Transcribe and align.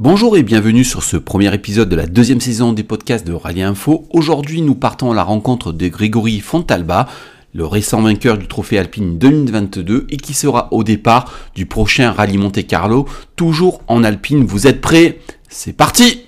Bonjour 0.00 0.38
et 0.38 0.42
bienvenue 0.42 0.82
sur 0.82 1.02
ce 1.02 1.18
premier 1.18 1.52
épisode 1.52 1.90
de 1.90 1.94
la 1.94 2.06
deuxième 2.06 2.40
saison 2.40 2.72
des 2.72 2.84
podcasts 2.84 3.26
de 3.26 3.34
Rallye 3.34 3.60
Info. 3.60 4.06
Aujourd'hui, 4.08 4.62
nous 4.62 4.74
partons 4.74 5.12
à 5.12 5.14
la 5.14 5.22
rencontre 5.22 5.72
de 5.72 5.88
Grégory 5.88 6.40
Fontalba, 6.40 7.06
le 7.52 7.66
récent 7.66 8.00
vainqueur 8.00 8.38
du 8.38 8.48
trophée 8.48 8.78
alpine 8.78 9.18
2022 9.18 10.06
et 10.08 10.16
qui 10.16 10.32
sera 10.32 10.68
au 10.72 10.84
départ 10.84 11.30
du 11.54 11.66
prochain 11.66 12.12
Rallye 12.12 12.38
Monte 12.38 12.66
Carlo, 12.66 13.06
toujours 13.36 13.82
en 13.88 14.02
alpine. 14.02 14.46
Vous 14.46 14.66
êtes 14.66 14.80
prêts? 14.80 15.18
C'est 15.50 15.74
parti 15.74 16.22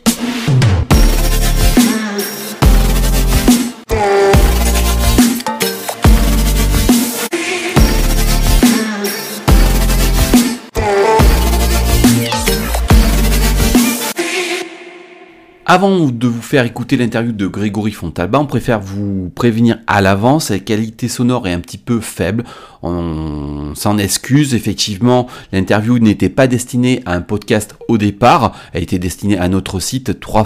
Avant 15.75 16.11
de 16.11 16.29
vous 16.29 16.43
faire 16.43 16.67
écouter 16.67 16.99
l'interview 16.99 17.33
de 17.33 17.47
Grégory 17.47 17.93
Fontalba, 17.93 18.39
on 18.39 18.45
préfère 18.45 18.79
vous 18.79 19.33
prévenir 19.35 19.79
à 19.87 20.03
l'avance, 20.03 20.51
la 20.51 20.59
qualité 20.59 21.09
sonore 21.09 21.49
est 21.49 21.53
un 21.55 21.61
petit 21.61 21.79
peu 21.79 21.99
faible. 22.01 22.45
On 22.83 23.75
s'en 23.75 23.97
excuse, 23.97 24.55
effectivement, 24.55 25.29
l'interview 25.51 25.99
n'était 25.99 26.29
pas 26.29 26.47
destinée 26.47 27.01
à 27.07 27.15
un 27.15 27.23
podcast 27.23 27.75
au 27.89 27.97
départ, 27.97 28.55
elle 28.75 28.83
était 28.83 28.99
destinée 28.99 29.39
à 29.39 29.49
notre 29.49 29.81
site 29.81 30.21
3 30.21 30.45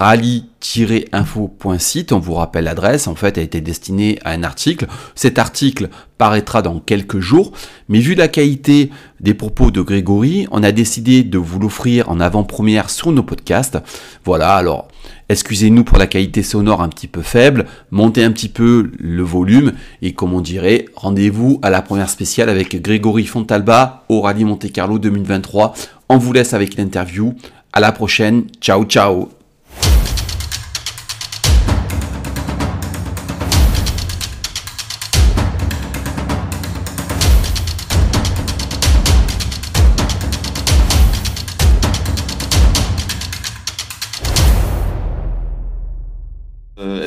rallye-info.site, 0.00 2.12
on 2.12 2.20
vous 2.20 2.32
rappelle 2.32 2.64
l'adresse, 2.64 3.06
en 3.06 3.14
fait 3.14 3.36
elle 3.36 3.44
était 3.44 3.60
destinée 3.60 4.18
à 4.24 4.30
un 4.30 4.44
article. 4.44 4.86
Cet 5.14 5.38
article 5.38 5.90
paraîtra 6.16 6.62
dans 6.62 6.80
quelques 6.80 7.20
jours, 7.20 7.52
mais 7.90 7.98
vu 7.98 8.14
la 8.14 8.28
qualité 8.28 8.88
des 9.20 9.34
propos 9.34 9.70
de 9.70 9.82
Grégory, 9.82 10.46
on 10.52 10.62
a 10.62 10.72
décidé 10.72 11.22
de 11.22 11.36
vous 11.36 11.58
l'offrir 11.58 12.08
en 12.08 12.18
avant-première 12.18 12.88
sur 12.88 13.12
nos 13.12 13.22
podcasts. 13.22 13.76
Voilà, 14.24 14.54
alors 14.54 14.88
excusez-nous 15.28 15.84
pour 15.84 15.98
la 15.98 16.06
qualité 16.06 16.42
sonore 16.42 16.80
un 16.80 16.88
petit 16.88 17.06
peu 17.06 17.20
faible, 17.20 17.66
montez 17.90 18.24
un 18.24 18.32
petit 18.32 18.48
peu 18.48 18.90
le 18.98 19.22
volume 19.22 19.72
et 20.00 20.14
comme 20.14 20.32
on 20.32 20.40
dirait, 20.40 20.86
rendez-vous 20.96 21.58
à 21.60 21.68
la 21.68 21.82
première 21.82 22.08
spéciale 22.08 22.48
avec 22.48 22.80
Grégory 22.80 23.26
Fontalba 23.26 24.04
au 24.08 24.22
Rallye 24.22 24.46
Monte 24.46 24.72
Carlo 24.72 24.98
2023. 24.98 25.74
On 26.08 26.16
vous 26.16 26.32
laisse 26.32 26.54
avec 26.54 26.76
l'interview. 26.76 27.34
À 27.74 27.80
la 27.80 27.92
prochaine. 27.92 28.44
Ciao 28.62 28.84
ciao. 28.84 29.39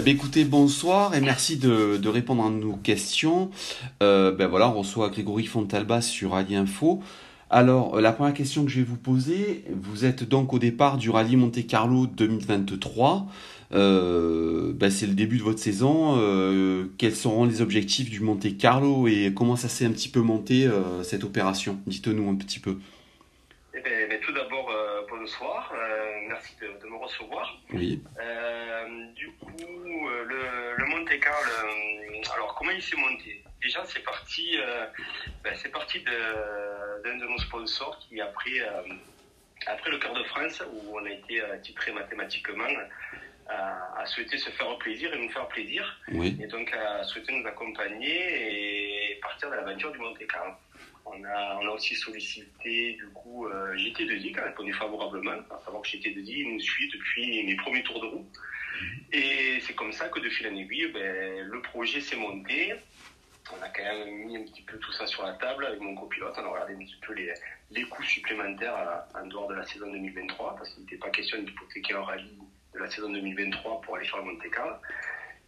Eh 0.05 0.09
écoutez, 0.09 0.43
bonsoir 0.43 1.15
et 1.15 1.21
merci 1.21 1.55
de, 1.55 2.07
répondre 2.09 2.43
à 2.43 2.49
nos 2.49 2.73
questions. 2.73 3.49
Euh, 4.01 4.33
ben 4.33 4.47
voilà, 4.47 4.67
on 4.67 4.79
reçoit 4.79 5.07
Grégory 5.07 5.45
Fontalba 5.45 6.01
sur 6.01 6.31
Rallye 6.31 6.57
Info. 6.57 7.01
Alors, 7.55 8.01
la 8.01 8.11
première 8.11 8.33
question 8.33 8.65
que 8.65 8.71
je 8.71 8.77
vais 8.77 8.83
vous 8.83 8.97
poser, 8.97 9.63
vous 9.69 10.05
êtes 10.05 10.23
donc 10.23 10.53
au 10.53 10.57
départ 10.57 10.97
du 10.97 11.11
Rallye 11.11 11.35
Monte 11.35 11.67
Carlo 11.67 12.07
2023. 12.07 13.27
Euh, 13.73 14.73
ben 14.73 14.89
c'est 14.89 15.05
le 15.05 15.13
début 15.13 15.37
de 15.37 15.43
votre 15.43 15.59
saison. 15.59 16.15
Euh, 16.17 16.85
quels 16.97 17.15
seront 17.15 17.45
les 17.45 17.61
objectifs 17.61 18.09
du 18.09 18.21
Monte 18.21 18.57
Carlo 18.57 19.07
et 19.07 19.33
comment 19.35 19.55
ça 19.55 19.69
s'est 19.69 19.85
un 19.85 19.91
petit 19.91 20.09
peu 20.09 20.21
monté 20.21 20.67
cette 21.03 21.23
opération? 21.23 21.77
Dites-nous 21.85 22.27
un 22.27 22.33
petit 22.33 22.59
peu. 22.59 22.79
Eh 23.75 23.81
ben, 23.83 24.19
tout 24.19 24.33
d'abord, 24.33 24.71
bonsoir. 25.07 25.71
merci 26.27 26.53
de, 26.59 26.89
me 26.89 26.95
recevoir. 26.95 27.59
Oui. 27.71 28.01
du 29.15 29.29
euh, 30.03 30.23
le, 30.25 30.35
le 30.77 30.85
Monte 30.85 31.19
Carlo, 31.19 31.49
euh, 31.49 32.12
alors 32.33 32.55
comment 32.55 32.71
il 32.71 32.81
s'est 32.81 32.95
monté 32.95 33.43
Déjà, 33.61 33.83
c'est 33.85 34.03
parti, 34.03 34.57
euh, 34.59 34.85
ben, 35.43 35.53
c'est 35.55 35.71
parti 35.71 36.01
d'un 36.01 37.15
de, 37.17 37.25
nos 37.25 37.37
sponsors 37.37 37.97
qui, 37.99 38.19
après, 38.19 38.59
après 39.65 39.89
le 39.89 39.99
quart 39.99 40.13
de 40.13 40.23
France, 40.25 40.61
où 40.73 40.99
on 40.99 41.05
a 41.05 41.11
été 41.11 41.41
titré 41.61 41.93
mathématiquement, 41.93 42.67
a, 43.47 44.05
souhaité 44.05 44.37
se 44.37 44.49
faire 44.49 44.77
plaisir 44.77 45.13
et 45.13 45.17
nous 45.17 45.29
faire 45.29 45.47
plaisir. 45.47 45.99
Et 46.11 46.47
donc, 46.47 46.73
a 46.73 47.03
souhaité 47.03 47.33
nous 47.33 47.47
accompagner 47.47 49.11
et 49.11 49.15
partir 49.21 49.49
dans 49.49 49.55
l'aventure 49.55 49.91
du 49.91 49.99
Monte 49.99 50.27
Carlo. 50.27 50.53
On 51.05 51.23
a, 51.25 51.59
on 51.61 51.67
a 51.67 51.71
aussi 51.71 51.95
sollicité, 51.95 52.93
du 52.93 53.07
coup, 53.13 53.47
euh, 53.47 53.75
GT2I 53.75 54.33
qui 54.33 54.39
a 54.39 54.45
répondu 54.45 54.73
favorablement, 54.73 55.31
à 55.51 55.59
savoir 55.63 55.83
que 55.83 55.89
GT2I 55.89 56.53
nous 56.53 56.59
suit 56.61 56.89
depuis 56.89 57.43
mes 57.43 57.55
premiers 57.57 57.83
tours 57.83 58.01
de 58.01 58.07
roue. 58.07 58.25
Et 59.11 59.59
c'est 59.61 59.73
comme 59.73 59.91
ça 59.91 60.09
que 60.09 60.19
de 60.19 60.29
fil 60.29 60.47
en 60.47 60.55
aiguille, 60.55 60.91
ben, 60.91 61.45
le 61.45 61.61
projet 61.61 62.01
s'est 62.01 62.15
monté. 62.15 62.73
On 63.51 63.61
a 63.61 63.69
quand 63.69 63.83
même 63.83 64.25
mis 64.25 64.37
un 64.37 64.43
petit 64.43 64.61
peu 64.61 64.77
tout 64.77 64.91
ça 64.93 65.05
sur 65.05 65.23
la 65.23 65.33
table 65.33 65.65
avec 65.65 65.79
mon 65.79 65.95
copilote. 65.95 66.33
On 66.37 66.45
a 66.45 66.47
regardé 66.47 66.73
un 66.73 66.79
petit 66.79 66.99
peu 67.05 67.13
les, 67.13 67.33
les 67.71 67.83
coûts 67.83 68.03
supplémentaires 68.03 69.03
en 69.13 69.25
dehors 69.27 69.47
de 69.47 69.55
la 69.55 69.65
saison 69.65 69.91
2023 69.91 70.55
parce 70.55 70.69
qu'il 70.69 70.83
n'était 70.83 70.97
pas 70.97 71.09
question 71.09 71.41
d'hypothéquer 71.41 71.93
un 71.93 72.03
rallye 72.03 72.37
de 72.73 72.79
la 72.79 72.89
saison 72.89 73.11
2023 73.11 73.81
pour 73.81 73.97
aller 73.97 74.07
faire 74.07 74.19
le 74.19 74.25
Monte. 74.25 74.43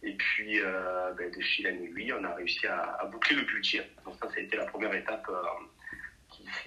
Et 0.02 0.12
puis, 0.12 0.60
euh, 0.60 1.12
ben, 1.14 1.30
de 1.30 1.40
fil 1.40 1.66
en 1.66 1.70
aiguille, 1.70 2.12
on 2.12 2.22
a 2.24 2.34
réussi 2.34 2.66
à, 2.66 3.04
boucler 3.10 3.36
le 3.36 3.42
budget. 3.42 3.90
Donc 4.04 4.14
ça, 4.20 4.28
ça 4.28 4.34
a 4.36 4.40
été 4.40 4.56
la 4.56 4.66
première 4.66 4.94
étape 4.94 5.26
euh, 5.28 5.34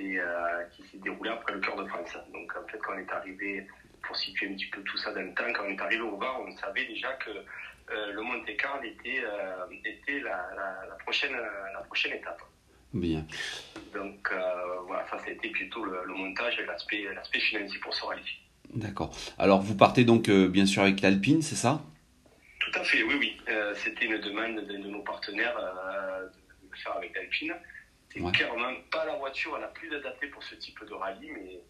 euh, 0.02 0.64
qui 0.72 0.84
s'est 0.84 0.98
déroulée 0.98 1.30
après 1.30 1.54
le 1.54 1.60
cœur 1.60 1.76
de 1.76 1.88
France. 1.88 2.18
Donc 2.34 2.54
en 2.56 2.68
fait, 2.68 2.80
quand 2.80 2.94
on 2.96 3.00
est 3.00 3.12
arrivé 3.12 3.68
pour 4.04 4.16
situer 4.16 4.48
un 4.48 4.54
petit 4.54 4.68
peu 4.68 4.82
tout 4.84 4.98
ça 4.98 5.12
dans 5.14 5.22
le 5.22 5.34
temps, 5.34 5.52
quand 5.54 5.64
on 5.66 5.70
est 5.70 5.82
arrivé 5.82 6.02
au 6.02 6.18
bar, 6.18 6.42
on 6.42 6.52
savait 6.58 6.86
déjà 6.86 7.14
que 7.14 7.30
euh, 7.92 8.12
le 8.14 8.22
Monte 8.22 8.56
Carlo 8.58 8.84
était, 8.84 9.22
euh, 9.24 9.66
était 9.84 10.20
la, 10.20 10.50
la, 10.88 10.96
prochaine, 11.04 11.36
la 11.74 11.80
prochaine 11.82 12.14
étape. 12.14 12.42
Bien. 12.94 13.26
Donc 13.94 14.30
euh, 14.32 14.80
voilà, 14.86 15.06
ça 15.10 15.18
c'était 15.26 15.50
plutôt 15.50 15.86
le, 15.86 16.06
montage 16.08 16.60
et 16.60 16.66
l'aspect, 16.66 17.08
l'aspect 17.14 17.40
financier 17.40 17.80
pour 17.80 17.94
ce 17.94 18.06
rallye. 18.06 18.24
D'accord. 18.74 19.16
Alors 19.38 19.62
vous 19.62 19.76
partez 19.76 20.04
donc 20.04 20.30
bien 20.30 20.66
sûr 20.66 20.84
avec 20.84 21.02
l'Alpine, 21.02 21.42
c'est 21.42 21.56
ça? 21.56 21.82
Tout 22.60 22.80
à 22.80 22.84
fait, 22.84 23.02
oui, 23.04 23.16
oui. 23.20 23.38
c'était 23.76 24.06
une 24.06 24.20
demande 24.20 24.60
d'un 24.68 24.80
de 24.80 24.88
nos 24.88 25.02
partenaires 25.02 25.56
de 25.56 26.70
le 26.70 26.78
faire 26.78 26.96
avec 26.98 27.16
l'Alpine. 27.16 27.54
C'est 28.12 28.32
clairement 28.32 28.74
pas 28.92 29.06
la 29.06 29.16
voiture 29.16 29.58
la 29.58 29.68
plus 29.68 29.94
adaptée 29.96 30.28
pour 30.28 30.44
ce 30.44 30.56
type 30.56 30.84
de 30.84 30.94
rallye, 30.94 31.32
mais 31.32 31.62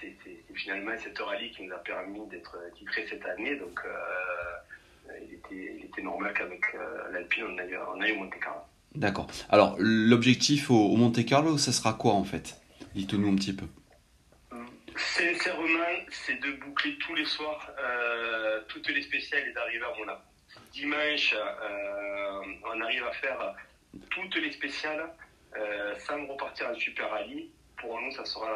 c'est 0.00 0.54
finalement 0.54 0.92
cette 1.02 1.18
rallye 1.18 1.50
qui 1.50 1.62
nous 1.64 1.72
a 1.72 1.78
permis 1.78 2.26
d'être 2.28 2.56
titré 2.76 3.06
cette 3.08 3.24
année. 3.24 3.56
Donc, 3.56 3.80
euh, 3.84 5.12
il, 5.50 5.84
était, 5.84 6.02
normal 6.02 6.34
qu'avec 6.34 6.62
euh, 6.74 7.12
l'Alpine, 7.12 7.44
on 7.44 7.58
aille, 7.58 7.78
on 7.94 8.00
aille 8.00 8.12
au 8.12 8.16
Monte 8.16 8.38
Carlo. 8.40 8.60
D'accord. 8.94 9.26
Alors, 9.50 9.76
l'objectif 9.78 10.70
au, 10.70 10.96
Monte 10.96 11.24
Carlo, 11.24 11.58
ça 11.58 11.72
sera 11.72 11.94
quoi 11.94 12.12
en 12.12 12.24
fait? 12.24 12.60
Dites-nous 12.94 13.30
un 13.30 13.36
petit 13.36 13.54
peu. 13.54 13.66
Sincèrement, 14.96 15.94
c'est 16.10 16.40
de 16.40 16.52
boucler 16.52 16.96
tous 16.98 17.14
les 17.14 17.26
soirs 17.26 17.70
euh, 17.78 18.62
toutes 18.68 18.88
les 18.88 19.02
spéciales 19.02 19.46
et 19.48 19.52
d'arriver 19.52 19.84
à 19.84 19.98
Monaco. 19.98 20.20
Dimanche, 20.72 21.34
on 22.64 22.80
arrive 22.80 23.04
à 23.04 23.12
faire 23.12 23.54
toutes 24.10 24.36
les 24.36 24.52
spéciales 24.52 25.10
sans 26.06 26.26
repartir 26.26 26.68
en 26.68 26.74
Super 26.74 27.10
Rallye 27.10 27.50
pour 27.78 28.00
nous, 28.00 28.10
ça 28.12 28.24
sera 28.24 28.50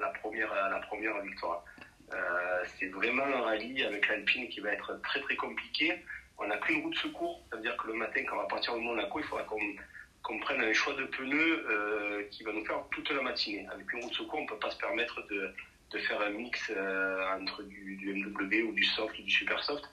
la, 0.00 0.08
première, 0.20 0.52
la 0.54 0.78
première 0.80 1.20
victoire. 1.22 1.64
Euh, 2.12 2.64
c'est 2.78 2.88
vraiment 2.88 3.24
un 3.24 3.42
rallye 3.42 3.84
avec 3.84 4.08
l'Alpine 4.08 4.48
qui 4.48 4.60
va 4.60 4.72
être 4.72 5.00
très 5.02 5.20
très 5.20 5.36
compliqué. 5.36 6.02
On 6.38 6.46
n'a 6.46 6.56
qu'une 6.58 6.82
roue 6.82 6.90
de 6.90 6.96
secours, 6.96 7.44
c'est-à-dire 7.50 7.76
que 7.76 7.88
le 7.88 7.94
matin, 7.94 8.22
quand 8.24 8.36
on 8.36 8.42
va 8.42 8.46
partir 8.46 8.74
de 8.74 8.80
Monaco, 8.80 9.18
il 9.18 9.24
faudra 9.24 9.44
qu'on 9.44 10.38
prenne 10.40 10.62
un 10.62 10.72
choix 10.72 10.94
de 10.94 11.04
pneus 11.04 11.66
euh, 11.68 12.24
qui 12.30 12.44
va 12.44 12.52
nous 12.52 12.64
faire 12.64 12.82
toute 12.92 13.10
la 13.10 13.22
matinée. 13.22 13.66
Avec 13.72 13.92
une 13.92 14.02
roue 14.02 14.10
de 14.10 14.14
secours, 14.14 14.38
on 14.38 14.42
ne 14.42 14.48
peut 14.48 14.58
pas 14.58 14.70
se 14.70 14.78
permettre 14.78 15.26
de, 15.28 15.52
faire 15.98 16.20
un 16.20 16.30
mix 16.30 16.70
euh, 16.70 17.34
entre 17.40 17.62
du, 17.64 17.98
MW 18.14 18.68
ou 18.68 18.72
du 18.72 18.84
soft 18.84 19.18
ou 19.18 19.22
du 19.22 19.30
super 19.30 19.62
soft. 19.64 19.84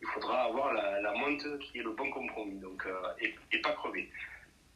Il 0.00 0.08
faudra 0.08 0.42
avoir 0.44 0.72
la, 0.72 1.00
la 1.00 1.12
monte 1.12 1.46
qui 1.60 1.78
est 1.78 1.82
le 1.82 1.92
bon 1.92 2.10
compromis 2.10 2.58
donc, 2.58 2.84
et, 3.20 3.58
pas 3.60 3.72
crever. 3.72 4.10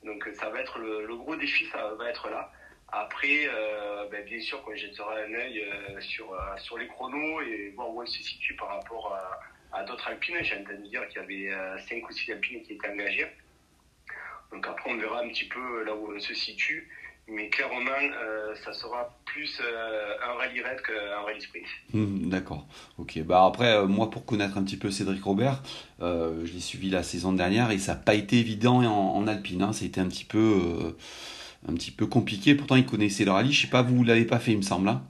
Donc 0.04 0.28
ça 0.34 0.48
va 0.50 0.60
être 0.60 0.78
le, 0.78 1.16
gros 1.16 1.34
défi, 1.34 1.66
ça 1.66 1.92
va 1.94 2.08
être 2.08 2.30
là. 2.30 2.52
Après, 2.92 3.48
euh, 3.48 4.08
ben, 4.10 4.24
bien 4.24 4.40
sûr, 4.40 4.62
quand 4.64 4.74
jetterai 4.74 5.24
un 5.24 5.34
œil 5.34 5.60
euh, 5.60 6.00
sur, 6.00 6.32
euh, 6.32 6.56
sur 6.58 6.78
les 6.78 6.86
chronos 6.86 7.40
et 7.40 7.72
voir 7.74 7.90
où 7.90 8.02
on 8.02 8.06
se 8.06 8.22
situe 8.22 8.54
par 8.54 8.68
rapport 8.68 9.16
à, 9.72 9.84
d'autres 9.84 10.08
alpines, 10.08 10.36
j'ai 10.40 10.56
entendu 10.56 10.88
dire 10.88 11.06
qu'il 11.08 11.20
y 11.20 11.50
avait 11.50 11.80
5 11.88 12.08
ou 12.08 12.12
6 12.12 12.32
alpines 12.32 12.62
qui 12.62 12.72
étaient 12.74 12.88
engagées. 12.88 13.26
Donc 14.50 14.66
après, 14.66 14.90
on 14.90 14.96
verra 14.96 15.20
un 15.20 15.28
petit 15.28 15.44
peu 15.44 15.84
là 15.84 15.94
où 15.94 16.14
on 16.14 16.18
se 16.18 16.32
situe. 16.32 16.88
Mais 17.28 17.50
clairement, 17.50 17.82
ça 18.64 18.72
sera 18.72 19.18
plus 19.26 19.60
un 19.60 20.32
rallye 20.34 20.62
raid 20.62 20.80
qu'un 20.80 21.20
rallye 21.24 21.42
sprint. 21.42 21.66
Mmh, 21.92 22.30
d'accord. 22.30 22.66
Ok. 22.96 23.18
Bah 23.24 23.44
après, 23.44 23.84
moi, 23.86 24.08
pour 24.08 24.24
connaître 24.24 24.56
un 24.56 24.64
petit 24.64 24.78
peu 24.78 24.90
Cédric 24.90 25.22
Robert, 25.22 25.62
je 26.00 26.50
l'ai 26.50 26.60
suivi 26.60 26.88
la 26.88 27.02
saison 27.02 27.34
dernière 27.34 27.70
et 27.70 27.78
ça 27.78 27.94
n'a 27.94 28.00
pas 28.00 28.14
été 28.14 28.38
évident 28.38 28.82
en, 28.82 29.16
en 29.16 29.26
alpine. 29.26 29.62
Hein. 29.62 29.74
Ça 29.74 29.84
a 29.84 29.88
été 29.88 30.00
un 30.00 30.08
petit 30.08 30.24
peu 30.24 30.96
un 31.68 31.74
petit 31.74 31.90
peu 31.90 32.06
compliqué. 32.06 32.54
Pourtant, 32.54 32.76
il 32.76 32.86
connaissait 32.86 33.24
le 33.24 33.32
rallye. 33.32 33.52
Je 33.52 33.62
sais 33.62 33.70
pas, 33.70 33.82
vous 33.82 34.04
l'avez 34.04 34.24
pas 34.24 34.38
fait, 34.38 34.52
il 34.52 34.58
me 34.58 34.62
semble. 34.62 34.88
Hein. 34.88 35.02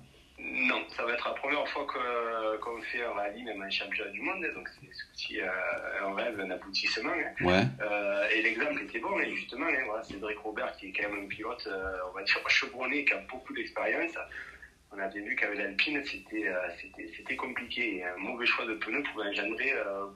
ça 0.96 1.04
va 1.04 1.12
être 1.12 1.28
la 1.28 1.34
première 1.34 1.68
fois 1.68 1.86
qu'on 2.60 2.80
fait 2.82 3.04
un 3.04 3.12
rallye, 3.12 3.42
même 3.44 3.62
un 3.62 3.70
championnat 3.70 4.10
du 4.10 4.22
monde, 4.22 4.44
donc 4.54 4.68
c'est 4.68 4.86
aussi 4.88 5.40
un 5.40 6.14
rêve, 6.14 6.40
un 6.40 6.50
aboutissement. 6.50 7.10
Hein. 7.10 7.44
Ouais. 7.44 7.62
Euh, 7.82 8.28
et 8.34 8.42
l'exemple 8.42 8.82
était 8.82 8.98
bon, 8.98 9.18
et 9.20 9.34
justement, 9.34 9.66
hein, 9.66 9.84
voilà, 9.86 10.02
Cédric 10.02 10.38
Robert, 10.38 10.76
qui 10.76 10.88
est 10.88 10.92
quand 10.92 11.08
même 11.10 11.24
un 11.24 11.28
pilote, 11.28 11.66
euh, 11.66 11.98
on 12.10 12.16
va 12.16 12.22
dire, 12.22 12.40
chevronné, 12.48 13.04
qui 13.04 13.12
a 13.12 13.18
beaucoup 13.30 13.52
d'expérience. 13.54 14.12
On 14.92 14.98
avait 14.98 15.20
vu 15.20 15.36
qu'avec 15.36 15.58
l'Alpine, 15.58 16.02
c'était 16.04 16.50
c'était 17.16 17.36
compliqué. 17.36 18.04
Un 18.04 18.16
mauvais 18.18 18.46
choix 18.46 18.66
de 18.66 18.74
pneus 18.74 19.02
pouvait 19.12 19.28
engendrer 19.28 19.74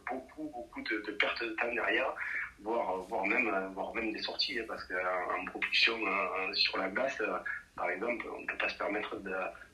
beaucoup, 0.09 0.51
beaucoup 0.53 0.83
de, 0.83 1.13
pertes 1.13 1.43
de 1.43 1.51
temps 1.51 1.73
derrière, 1.75 2.15
voire, 2.63 2.99
voire, 3.09 3.27
même, 3.27 3.51
voire 3.75 3.93
même 3.95 4.13
des 4.13 4.23
sorties, 4.23 4.59
hein, 4.59 4.65
parce 4.69 4.85
qu'en 4.85 5.45
propulsion 5.47 5.99
sur 6.55 6.79
la 6.79 6.89
glace, 6.89 7.21
par 7.81 7.91
exemple, 7.91 8.27
on 8.37 8.43
ne 8.43 8.47
peut 8.47 8.59
pas 8.59 8.69
se 8.69 8.77
permettre 8.77 9.17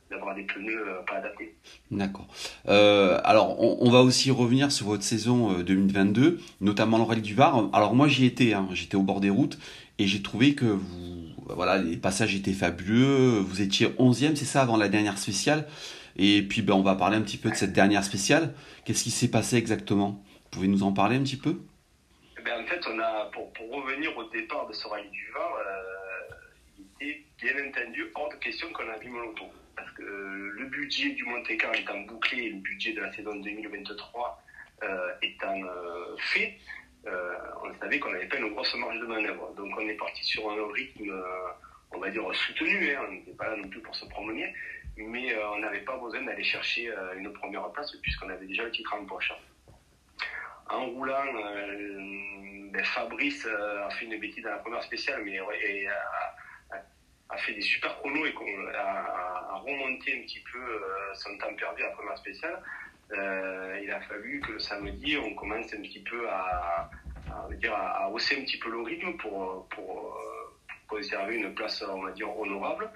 d'avoir 0.09 0.33
des 0.33 0.43
pneus 0.43 0.87
euh, 0.87 1.01
pas 1.05 1.15
adaptés. 1.15 1.55
D'accord. 1.91 2.27
Euh, 2.69 3.19
alors, 3.25 3.59
on, 3.59 3.89
va 3.91 3.99
aussi 3.99 4.31
revenir 4.31 4.71
sur 4.71 4.87
votre 4.87 5.03
saison 5.03 5.61
2022, 5.61 6.21
euh, 6.21 6.39
notamment 6.61 6.97
le 6.97 7.15
du 7.17 7.33
Var. 7.35 7.69
Alors 7.73 7.95
moi, 7.95 8.07
j'y 8.07 8.25
étais, 8.25 8.53
hein. 8.53 8.69
j'étais 8.71 8.95
au 8.95 9.03
bord 9.03 9.19
des 9.19 9.29
routes, 9.29 9.59
et 9.99 10.07
j'ai 10.07 10.21
trouvé 10.21 10.55
que 10.55 10.65
vous, 10.65 11.16
voilà, 11.55 11.77
les 11.77 11.97
passages 11.97 12.35
étaient 12.35 12.53
fabuleux. 12.53 13.39
Vous 13.39 13.61
étiez 13.61 13.87
11e, 13.87 14.35
c'est 14.35 14.45
ça, 14.45 14.61
avant 14.61 14.77
la 14.77 14.89
dernière 14.89 15.17
spéciale. 15.17 15.67
Et 16.17 16.41
puis, 16.41 16.61
ben, 16.61 16.73
on 16.73 16.81
va 16.81 16.95
parler 16.95 17.17
un 17.17 17.21
petit 17.21 17.37
peu 17.37 17.49
de 17.49 17.55
cette 17.55 17.73
dernière 17.73 18.03
spéciale. 18.03 18.53
Qu'est-ce 18.85 19.03
qui 19.03 19.11
s'est 19.11 19.29
passé 19.29 19.57
exactement? 19.57 20.23
Vous 20.43 20.49
pouvez 20.51 20.67
nous 20.67 20.83
en 20.83 20.91
parler 20.91 21.17
un 21.17 21.23
petit 21.23 21.37
peu? 21.37 21.59
Eh 22.39 22.41
ben, 22.41 22.63
En 22.63 22.65
fait, 22.65 22.81
on 22.89 22.99
a, 22.99 23.29
pour, 23.33 23.51
pour, 23.53 23.69
revenir 23.71 24.17
au 24.17 24.23
départ 24.29 24.67
de 24.67 24.73
ce 24.73 24.87
Rallye 24.87 25.09
du 25.09 25.27
Var, 25.33 25.51
il 26.99 27.09
était 27.09 27.53
bien 27.53 27.67
entendu 27.69 28.05
hors 28.15 28.29
de 28.29 28.35
question 28.35 28.67
qu'on 28.73 28.89
a 28.89 28.97
vu 28.97 29.09
monoton 29.09 29.45
parce 29.75 29.91
que 29.91 30.03
le 30.03 30.65
budget 30.65 31.11
du 31.11 31.23
Monte-Carlo 31.23 31.77
étant 31.79 31.99
bouclé 32.01 32.49
le 32.49 32.57
budget 32.57 32.93
de 32.93 33.01
la 33.01 33.13
saison 33.13 33.35
2023 33.35 34.43
euh, 34.83 35.09
étant 35.21 35.63
euh, 35.63 36.15
fait, 36.17 36.53
euh, 36.53 36.86
on 37.63 37.73
savait 37.79 37.99
qu'on 37.99 38.11
n'avait 38.11 38.27
pas 38.27 38.37
une 38.37 38.49
grosse 38.49 38.75
marge 38.75 38.99
de 38.99 39.05
manœuvre. 39.05 39.53
Donc 39.55 39.73
on 39.77 39.87
est 39.87 39.93
parti 39.95 40.23
sur 40.23 40.49
un 40.49 40.71
rythme, 40.73 41.13
on 41.91 41.99
va 41.99 42.09
dire, 42.09 42.23
soutenu. 42.33 42.95
Hein. 42.95 43.01
On 43.07 43.11
n'était 43.11 43.31
pas 43.31 43.49
là 43.49 43.55
non 43.57 43.67
plus 43.67 43.81
pour 43.81 43.95
se 43.95 44.05
promener, 44.05 44.53
mais 44.97 45.35
on 45.53 45.59
n'avait 45.59 45.81
pas 45.81 45.97
besoin 45.97 46.21
d'aller 46.23 46.43
chercher 46.43 46.93
une 47.15 47.31
première 47.33 47.69
place 47.71 47.95
puisqu'on 48.01 48.29
avait 48.29 48.45
déjà 48.45 48.63
le 48.63 48.71
titre 48.71 48.93
en 48.93 49.05
poche. 49.05 49.31
En 50.69 50.85
roulant, 50.87 51.25
ben, 52.71 52.83
Fabrice 52.83 53.45
a 53.45 53.89
fait 53.91 54.05
une 54.05 54.19
bêtise 54.19 54.43
dans 54.43 54.51
la 54.51 54.57
première 54.57 54.83
spéciale, 54.83 55.21
mais 55.23 55.39
et, 55.63 55.87
a 57.29 57.37
fait 57.37 57.53
des 57.53 57.61
super 57.61 57.97
chronos 57.97 58.25
et 58.25 58.33
a, 58.75 59.51
a, 59.51 59.55
remonté 59.57 60.17
un 60.17 60.21
petit 60.21 60.41
peu 60.51 60.59
euh, 60.59 61.13
son 61.13 61.37
temps 61.37 61.53
perdu 61.55 61.83
à 61.83 61.87
la 61.87 61.91
première 61.93 62.17
spéciale. 62.17 62.61
Euh, 63.13 63.79
il 63.81 63.91
a 63.91 64.01
fallu 64.01 64.41
que 64.41 64.53
le 64.53 64.59
samedi, 64.59 65.17
on 65.17 65.33
commence 65.35 65.73
un 65.73 65.81
petit 65.81 66.01
peu 66.01 66.29
à, 66.29 66.89
à, 67.31 67.53
dire, 67.55 67.73
à, 67.73 68.09
hausser 68.11 68.39
un 68.39 68.43
petit 68.43 68.59
peu 68.59 68.69
le 68.69 68.81
rythme 68.81 69.15
pour, 69.17 69.67
pour, 69.69 70.15
euh, 70.15 70.67
conserver 70.87 71.37
une 71.37 71.53
place, 71.53 71.83
on 71.87 72.01
va 72.01 72.11
dire, 72.11 72.37
honorable. 72.37 72.89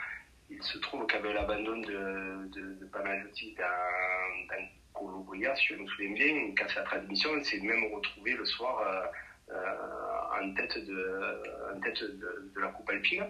Il 0.49 0.61
se 0.63 0.77
trouve 0.79 1.05
qu'avec 1.07 1.33
l'abandon 1.33 1.77
de, 1.77 2.47
de, 2.49 2.73
de 2.73 2.85
Panayotis 2.91 3.55
dans, 3.55 4.55
dans 4.55 4.65
Colobria, 4.93 5.55
si 5.55 5.67
je 5.67 5.75
me 5.75 5.87
souviens 5.87 6.13
bien, 6.13 6.25
il 6.25 6.55
casse 6.55 6.75
la 6.75 6.83
transmission, 6.83 7.29
il 7.37 7.45
s'est 7.45 7.59
même 7.61 7.85
retrouvé 7.93 8.33
le 8.33 8.45
soir 8.45 8.79
euh, 8.79 9.53
euh, 9.53 10.41
en 10.41 10.53
tête 10.53 10.77
de, 10.85 11.41
en 11.73 11.79
tête 11.79 12.01
de, 12.03 12.51
de 12.53 12.59
la 12.59 12.67
Coupe 12.69 12.89
Alpine. 12.89 13.25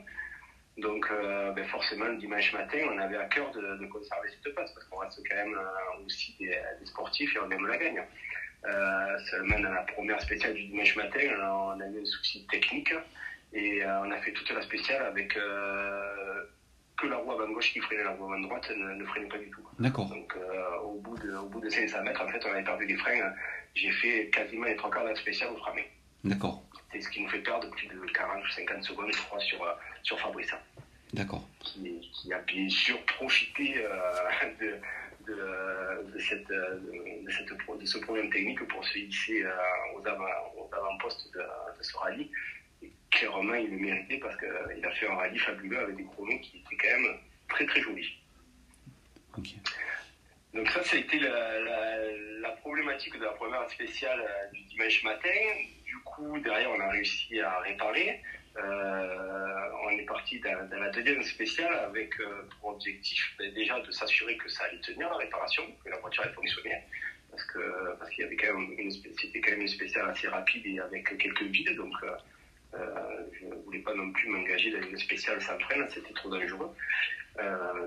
Donc, 0.77 1.05
euh, 1.11 1.51
ben 1.51 1.65
forcément, 1.65 2.05
le 2.05 2.17
dimanche 2.17 2.53
matin, 2.53 2.79
on 2.93 2.97
avait 2.97 3.17
à 3.17 3.25
cœur 3.25 3.51
de, 3.51 3.77
de 3.77 3.85
conserver 3.87 4.29
cette 4.29 4.53
place 4.53 4.71
parce 4.71 4.85
qu'on 4.87 4.97
reste 4.97 5.21
quand 5.29 5.35
même 5.35 5.53
euh, 5.53 6.05
aussi 6.05 6.35
des, 6.39 6.57
des, 6.79 6.85
sportifs 6.85 7.35
et 7.35 7.39
on 7.39 7.51
aime 7.51 7.67
la 7.67 7.77
gagne. 7.77 8.01
Euh, 8.63 9.19
seulement, 9.29 9.59
dans 9.59 9.71
la 9.71 9.81
première 9.81 10.21
spéciale 10.21 10.53
du 10.53 10.67
dimanche 10.67 10.95
matin, 10.95 11.19
on 11.41 11.79
a 11.79 11.87
eu 11.87 12.01
un 12.01 12.05
souci 12.05 12.47
technique 12.47 12.93
et 13.53 13.83
on 13.85 14.11
a 14.11 14.17
fait 14.21 14.31
toute 14.31 14.49
la 14.51 14.61
spéciale 14.61 15.03
avec 15.03 15.33
que 15.33 17.07
la 17.07 17.17
roue 17.17 17.31
avant 17.31 17.49
gauche 17.49 17.73
qui 17.73 17.79
freinait, 17.79 18.03
la 18.03 18.11
roue 18.11 18.31
avant 18.31 18.39
droite 18.39 18.71
ne, 18.73 18.93
ne 18.93 19.05
freinait 19.05 19.27
pas 19.27 19.39
du 19.39 19.49
tout. 19.49 19.67
D'accord. 19.79 20.07
Donc, 20.07 20.37
au, 20.83 20.99
bout 20.99 21.17
de, 21.17 21.35
au 21.35 21.49
bout 21.49 21.59
de 21.59 21.69
500 21.69 22.03
mètres, 22.03 22.21
en 22.21 22.29
fait, 22.29 22.45
on 22.45 22.51
avait 22.51 22.63
perdu 22.63 22.85
les 22.85 22.95
freins. 22.95 23.33
J'ai 23.73 23.91
fait 23.91 24.29
quasiment 24.29 24.65
les 24.65 24.75
trois 24.77 24.91
quarts 24.91 25.03
de 25.03 25.09
la 25.09 25.15
spéciale 25.15 25.49
au 25.51 25.57
frein. 25.57 25.73
D'accord. 26.23 26.63
C'est 26.91 27.01
ce 27.01 27.09
qui 27.09 27.21
nous 27.21 27.29
fait 27.29 27.39
perdre 27.39 27.69
plus 27.71 27.87
de 27.87 27.95
40 28.13 28.43
ou 28.43 28.49
50 28.49 28.83
secondes, 28.83 29.11
je 29.13 29.21
crois, 29.21 29.39
sur, 29.39 29.63
euh, 29.63 29.73
sur 30.03 30.19
Fabrice. 30.19 30.51
D'accord. 31.13 31.47
Qui, 31.59 31.99
qui, 32.13 32.33
a 32.33 32.39
bien 32.39 32.67
sûr 32.69 32.99
profité 33.05 33.75
euh, 33.77 33.89
de, 34.59 34.79
de, 35.27 36.11
de, 36.13 36.19
cette, 36.19 36.47
de, 36.47 37.31
cette, 37.31 37.47
de, 37.47 37.85
ce 37.85 37.97
problème 37.99 38.29
technique 38.29 38.65
pour 38.67 38.85
se 38.85 38.97
hisser 38.97 39.43
euh, 39.43 39.51
aux, 39.95 40.05
avant, 40.05 40.25
aux 40.57 40.69
avant-postes 40.73 41.31
de, 41.33 41.39
de, 41.39 41.83
ce 41.83 41.95
rallye. 41.97 42.29
Et 42.81 42.91
clairement, 43.09 43.55
il 43.55 43.71
le 43.71 43.77
méritait 43.77 44.17
parce 44.17 44.35
qu'il 44.37 44.85
a 44.85 44.91
fait 44.91 45.07
un 45.07 45.15
rallye 45.15 45.39
fabuleux 45.39 45.79
avec 45.79 45.95
des 45.95 46.05
chronos 46.05 46.39
qui 46.39 46.57
étaient 46.57 46.77
quand 46.77 46.99
même 47.01 47.17
très 47.49 47.65
très 47.65 47.81
jolis. 47.81 48.17
Okay. 49.37 49.55
Donc 50.53 50.69
ça, 50.69 50.83
c'était 50.83 51.19
la, 51.19 51.59
la, 51.59 52.11
la, 52.41 52.49
problématique 52.57 53.17
de 53.17 53.23
la 53.23 53.31
première 53.31 53.69
spéciale 53.69 54.21
du 54.51 54.61
dimanche 54.63 55.01
matin 55.03 55.29
du 55.91 55.97
coup, 56.05 56.39
derrière, 56.39 56.71
on 56.71 56.79
a 56.79 56.89
réussi 56.89 57.39
à 57.41 57.59
réparer. 57.59 58.21
Euh, 58.57 59.69
on 59.85 59.89
est 59.91 60.05
parti 60.05 60.41
la 60.41 60.89
deuxième 60.89 61.23
spéciale 61.23 61.73
avec 61.73 62.17
euh, 62.19 62.47
pour 62.49 62.69
objectif 62.69 63.33
ben, 63.37 63.53
déjà 63.53 63.79
de 63.79 63.91
s'assurer 63.91 64.35
que 64.37 64.49
ça 64.49 64.65
allait 64.65 64.79
tenir 64.79 65.09
la 65.09 65.17
réparation, 65.17 65.63
que 65.83 65.89
la 65.89 65.97
voiture 65.97 66.23
allait 66.23 66.33
fonctionner, 66.33 66.81
parce 67.29 67.43
que 67.45 67.59
qu'il 68.09 68.23
y 68.23 68.27
avait 68.27 68.35
quand 68.35 68.53
même 68.53 68.73
une 68.77 68.91
c'était 68.91 69.39
quand 69.39 69.51
même 69.51 69.61
une 69.61 69.67
spéciale 69.69 70.09
assez 70.09 70.27
rapide 70.27 70.65
et 70.65 70.79
avec 70.79 71.17
quelques 71.17 71.43
vides, 71.43 71.75
donc 71.77 71.93
euh, 72.03 72.77
je 73.39 73.45
ne 73.45 73.55
voulais 73.63 73.79
pas 73.79 73.93
non 73.93 74.11
plus 74.11 74.27
m'engager 74.27 74.71
dans 74.71 74.85
une 74.85 74.97
spéciale 74.97 75.41
sans 75.41 75.57
frein, 75.59 75.87
c'était 75.93 76.13
trop 76.13 76.29
dangereux. 76.29 76.73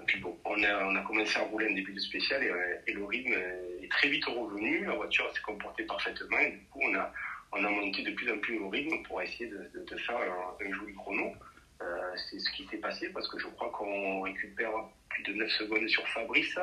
Puis 0.06 0.18
bon, 0.20 0.36
on 0.46 0.62
a, 0.62 0.84
on 0.86 0.96
a 0.96 1.02
commencé 1.02 1.38
à 1.38 1.42
rouler 1.42 1.68
un 1.68 1.74
début 1.74 1.92
de 1.92 2.00
spéciale 2.00 2.42
et, 2.42 2.90
et 2.90 2.94
le 2.94 3.04
rythme 3.04 3.34
est 3.82 3.90
très 3.90 4.08
vite 4.08 4.24
revenu, 4.24 4.86
la 4.86 4.94
voiture 4.94 5.30
s'est 5.34 5.42
comportée 5.42 5.84
parfaitement 5.84 6.38
et 6.38 6.52
du 6.52 6.64
coup 6.70 6.80
on 6.82 6.94
a 6.94 7.12
on 7.56 7.64
a 7.64 7.70
monté 7.70 8.02
de 8.02 8.10
plus 8.12 8.30
en 8.30 8.38
plus 8.38 8.58
au 8.58 8.68
rythme 8.68 9.02
pour 9.04 9.22
essayer 9.22 9.48
de, 9.48 9.96
faire 9.96 10.16
un, 10.16 10.72
joli 10.72 10.94
chrono. 10.94 11.32
Euh, 11.80 12.16
c'est 12.30 12.38
ce 12.38 12.50
qui 12.52 12.66
s'est 12.66 12.78
passé 12.78 13.10
parce 13.12 13.28
que 13.28 13.38
je 13.38 13.46
crois 13.48 13.70
qu'on 13.70 14.22
récupère 14.22 14.70
plus 15.08 15.22
de 15.24 15.32
9 15.34 15.50
secondes 15.50 15.88
sur 15.88 16.06
Fabrice 16.08 16.58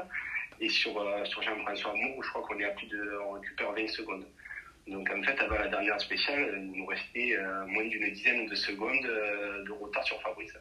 et 0.62 0.70
sur, 0.70 1.00
euh, 1.00 1.26
sur 1.26 1.42
Jean-François 1.42 1.92
Amour, 1.92 2.24
je 2.24 2.30
crois 2.30 2.44
qu'on 2.44 2.60
est 2.60 2.66
à 2.66 2.71
plus 2.71 2.88
de, 2.88 3.19
on 3.26 3.31
récupère 3.31 3.71
20 3.74 3.88
secondes. 3.88 4.26
Donc 4.88 5.10
en 5.10 5.21
fait, 5.24 5.40
avant 5.40 5.56
la 5.56 5.68
dernière 5.68 6.00
spéciale, 6.00 6.54
il 6.57 6.80
nous 6.80 6.86
restait 6.86 7.36
euh, 7.38 7.66
moins 7.68 7.86
d'une 7.86 8.12
dizaine 8.12 8.48
de 8.48 8.56
secondes 8.56 9.06
euh, 9.06 9.64
de 9.64 9.71
retard 9.71 10.04
sur 10.04 10.21
Fabrice. 10.21 10.54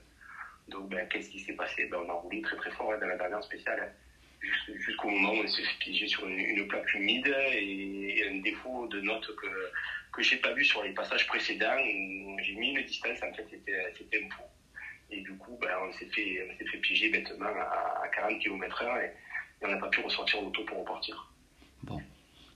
Donc 0.68 0.88
ben, 0.88 1.06
qu'est-ce 1.08 1.30
qui 1.30 1.40
s'est 1.40 1.54
passé? 1.54 1.86
Ben, 1.86 1.98
On 2.06 2.10
a 2.10 2.12
roulé 2.14 2.40
très 2.42 2.56
très 2.56 2.70
fort 2.72 2.92
hein, 2.92 2.98
dans 2.98 3.08
la 3.08 3.16
dernière 3.16 3.42
spéciale 3.44 3.92
jusqu'au 4.76 5.10
moment 5.10 5.32
où 5.32 5.42
on 5.44 5.46
s'est 5.46 5.62
piégé 5.80 6.06
sur 6.06 6.26
une, 6.26 6.66
plaque 6.66 6.94
humide 6.94 7.26
et, 7.52 8.20
et, 8.20 8.28
un 8.28 8.40
défaut 8.40 8.86
de 8.86 9.00
note 9.02 9.36
que, 9.36 9.46
que 10.12 10.22
j'ai 10.22 10.36
pas 10.36 10.52
vu 10.52 10.64
sur 10.64 10.82
les 10.82 10.92
passages 10.92 11.26
précédents 11.26 11.76
où 11.78 12.36
j'ai 12.42 12.54
mis 12.54 12.70
une 12.70 12.84
distance, 12.84 13.18
en 13.22 13.32
fait, 13.34 13.46
c'était, 13.50 13.94
c'était 13.96 14.24
un 14.24 14.28
faux. 14.34 14.44
Et 15.10 15.20
du 15.22 15.32
coup, 15.34 15.58
ben, 15.60 15.70
on 15.88 15.92
s'est 15.92 16.06
fait, 16.06 16.46
on 16.48 16.58
s'est 16.58 16.70
fait 16.70 16.78
piéger 16.78 17.10
bêtement 17.10 17.46
à, 17.46 18.04
à 18.04 18.08
40 18.14 18.38
km 18.40 18.82
heure 18.82 18.96
et, 18.98 19.10
on 19.62 19.68
n'a 19.68 19.76
pas 19.76 19.88
pu 19.88 20.00
ressortir 20.00 20.40
l'auto 20.40 20.64
pour 20.64 20.78
repartir. 20.78 21.30
Bon. 21.82 22.00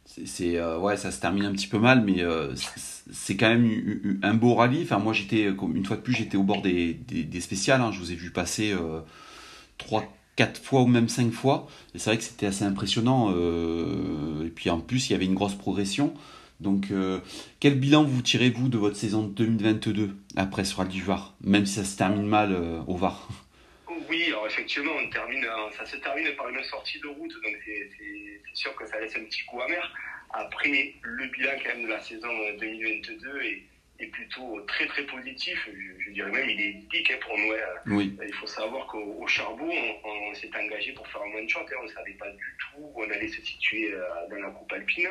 C'est, 0.07 0.57
euh, 0.57 0.79
ouais, 0.79 0.97
ça 0.97 1.11
se 1.11 1.21
termine 1.21 1.45
un 1.45 1.53
petit 1.53 1.67
peu 1.67 1.79
mal, 1.79 2.03
mais 2.03 2.23
euh, 2.23 2.55
c'est 2.57 3.37
quand 3.37 3.49
même 3.49 4.19
un 4.23 4.35
beau 4.35 4.55
rallye. 4.55 4.83
Enfin, 4.83 4.99
moi, 4.99 5.13
j'étais, 5.13 5.45
une 5.45 5.85
fois 5.85 5.97
de 5.97 6.03
plus, 6.03 6.15
j'étais 6.15 6.37
au 6.37 6.43
bord 6.43 6.63
des, 6.63 6.95
des, 6.95 7.41
spéciales. 7.41 7.81
Hein. 7.81 7.91
Je 7.93 7.99
vous 7.99 8.13
ai 8.13 8.15
vu 8.15 8.31
passer 8.31 8.73
euh, 8.73 9.01
trois, 9.79 10.05
quatre 10.37 10.63
fois 10.63 10.83
ou 10.83 10.87
même 10.87 11.09
cinq 11.09 11.33
fois. 11.33 11.69
Et 11.95 11.99
c'est 11.99 12.11
vrai 12.11 12.19
que 12.19 12.25
c'était 12.25 12.47
assez 12.47 12.65
impressionnant. 12.65 13.33
Euh, 13.35 14.47
et 14.47 14.51
puis 14.51 14.71
en 14.71 14.81
plus, 14.81 15.09
il 15.09 15.13
y 15.13 15.17
avait 15.17 15.25
une 15.25 15.35
grosse 15.35 15.55
progression. 15.55 16.15
Donc, 16.61 16.87
euh, 16.91 17.21
quel 17.61 17.79
bilan 17.79 18.05
vous 18.05 18.23
tirez-vous 18.23 18.69
de 18.69 18.79
votre 18.79 18.97
saison 18.97 19.23
2022 19.23 20.17
après 20.37 20.65
ce 20.65 20.77
Rallye 20.77 20.91
du 20.91 21.03
Var, 21.03 21.35
même 21.43 21.67
si 21.67 21.75
ça 21.75 21.85
se 21.85 21.97
termine 21.97 22.27
mal 22.27 22.53
euh, 22.53 22.81
au 22.87 22.97
Var? 22.97 23.29
Oui, 24.09 24.25
alors 24.29 24.47
effectivement, 24.47 24.93
on 24.97 25.11
termine, 25.11 25.45
ça 25.77 25.85
se 25.85 25.97
termine 25.97 26.29
par 26.37 26.49
une 26.49 26.63
sortie 26.63 27.01
de 27.01 27.09
route, 27.09 27.33
donc 27.33 27.57
c'est 27.65 28.55
sûr 28.55 28.75
que 28.77 28.87
ça 28.87 29.01
laisse 29.01 29.17
un 29.17 29.25
petit 29.25 29.45
coup 29.45 29.61
amer. 29.61 29.93
Après, 30.31 30.95
le 31.03 31.27
bilan 31.29 31.53
quand 31.63 31.75
même 31.77 31.85
de 31.85 31.89
la 31.89 32.01
saison 32.01 32.29
2022 32.61 33.43
est, 33.43 33.63
est 34.01 34.07
plutôt 34.09 34.61
très 34.67 34.87
très 34.87 35.05
positif. 35.05 35.69
Je, 35.73 36.05
je, 36.05 36.11
dirais 36.11 36.31
même 36.31 36.49
il 36.49 36.61
est 36.61 36.71
idyllique 36.71 37.11
hein, 37.13 37.19
pour 37.21 37.39
nous. 37.39 37.97
Oui. 37.97 38.17
Il 38.25 38.35
faut 38.35 38.47
savoir 38.47 38.87
qu'au 38.89 39.27
Charbon, 39.27 39.71
on, 40.05 40.09
on 40.09 40.35
s'est 40.35 40.51
engagé 40.57 40.93
pour 40.93 41.07
faire 41.09 41.23
un 41.23 41.39
one 41.39 41.49
shot. 41.49 41.61
Hein. 41.61 41.77
On 41.81 41.85
ne 41.85 41.89
savait 41.89 42.15
pas 42.15 42.31
du 42.31 42.57
tout 42.59 42.81
où 42.81 43.03
on 43.03 43.11
allait 43.11 43.29
se 43.29 43.41
situer 43.43 43.93
euh, 43.93 44.01
dans 44.31 44.37
la 44.37 44.51
Coupe 44.51 44.73
Alpine. 44.73 45.09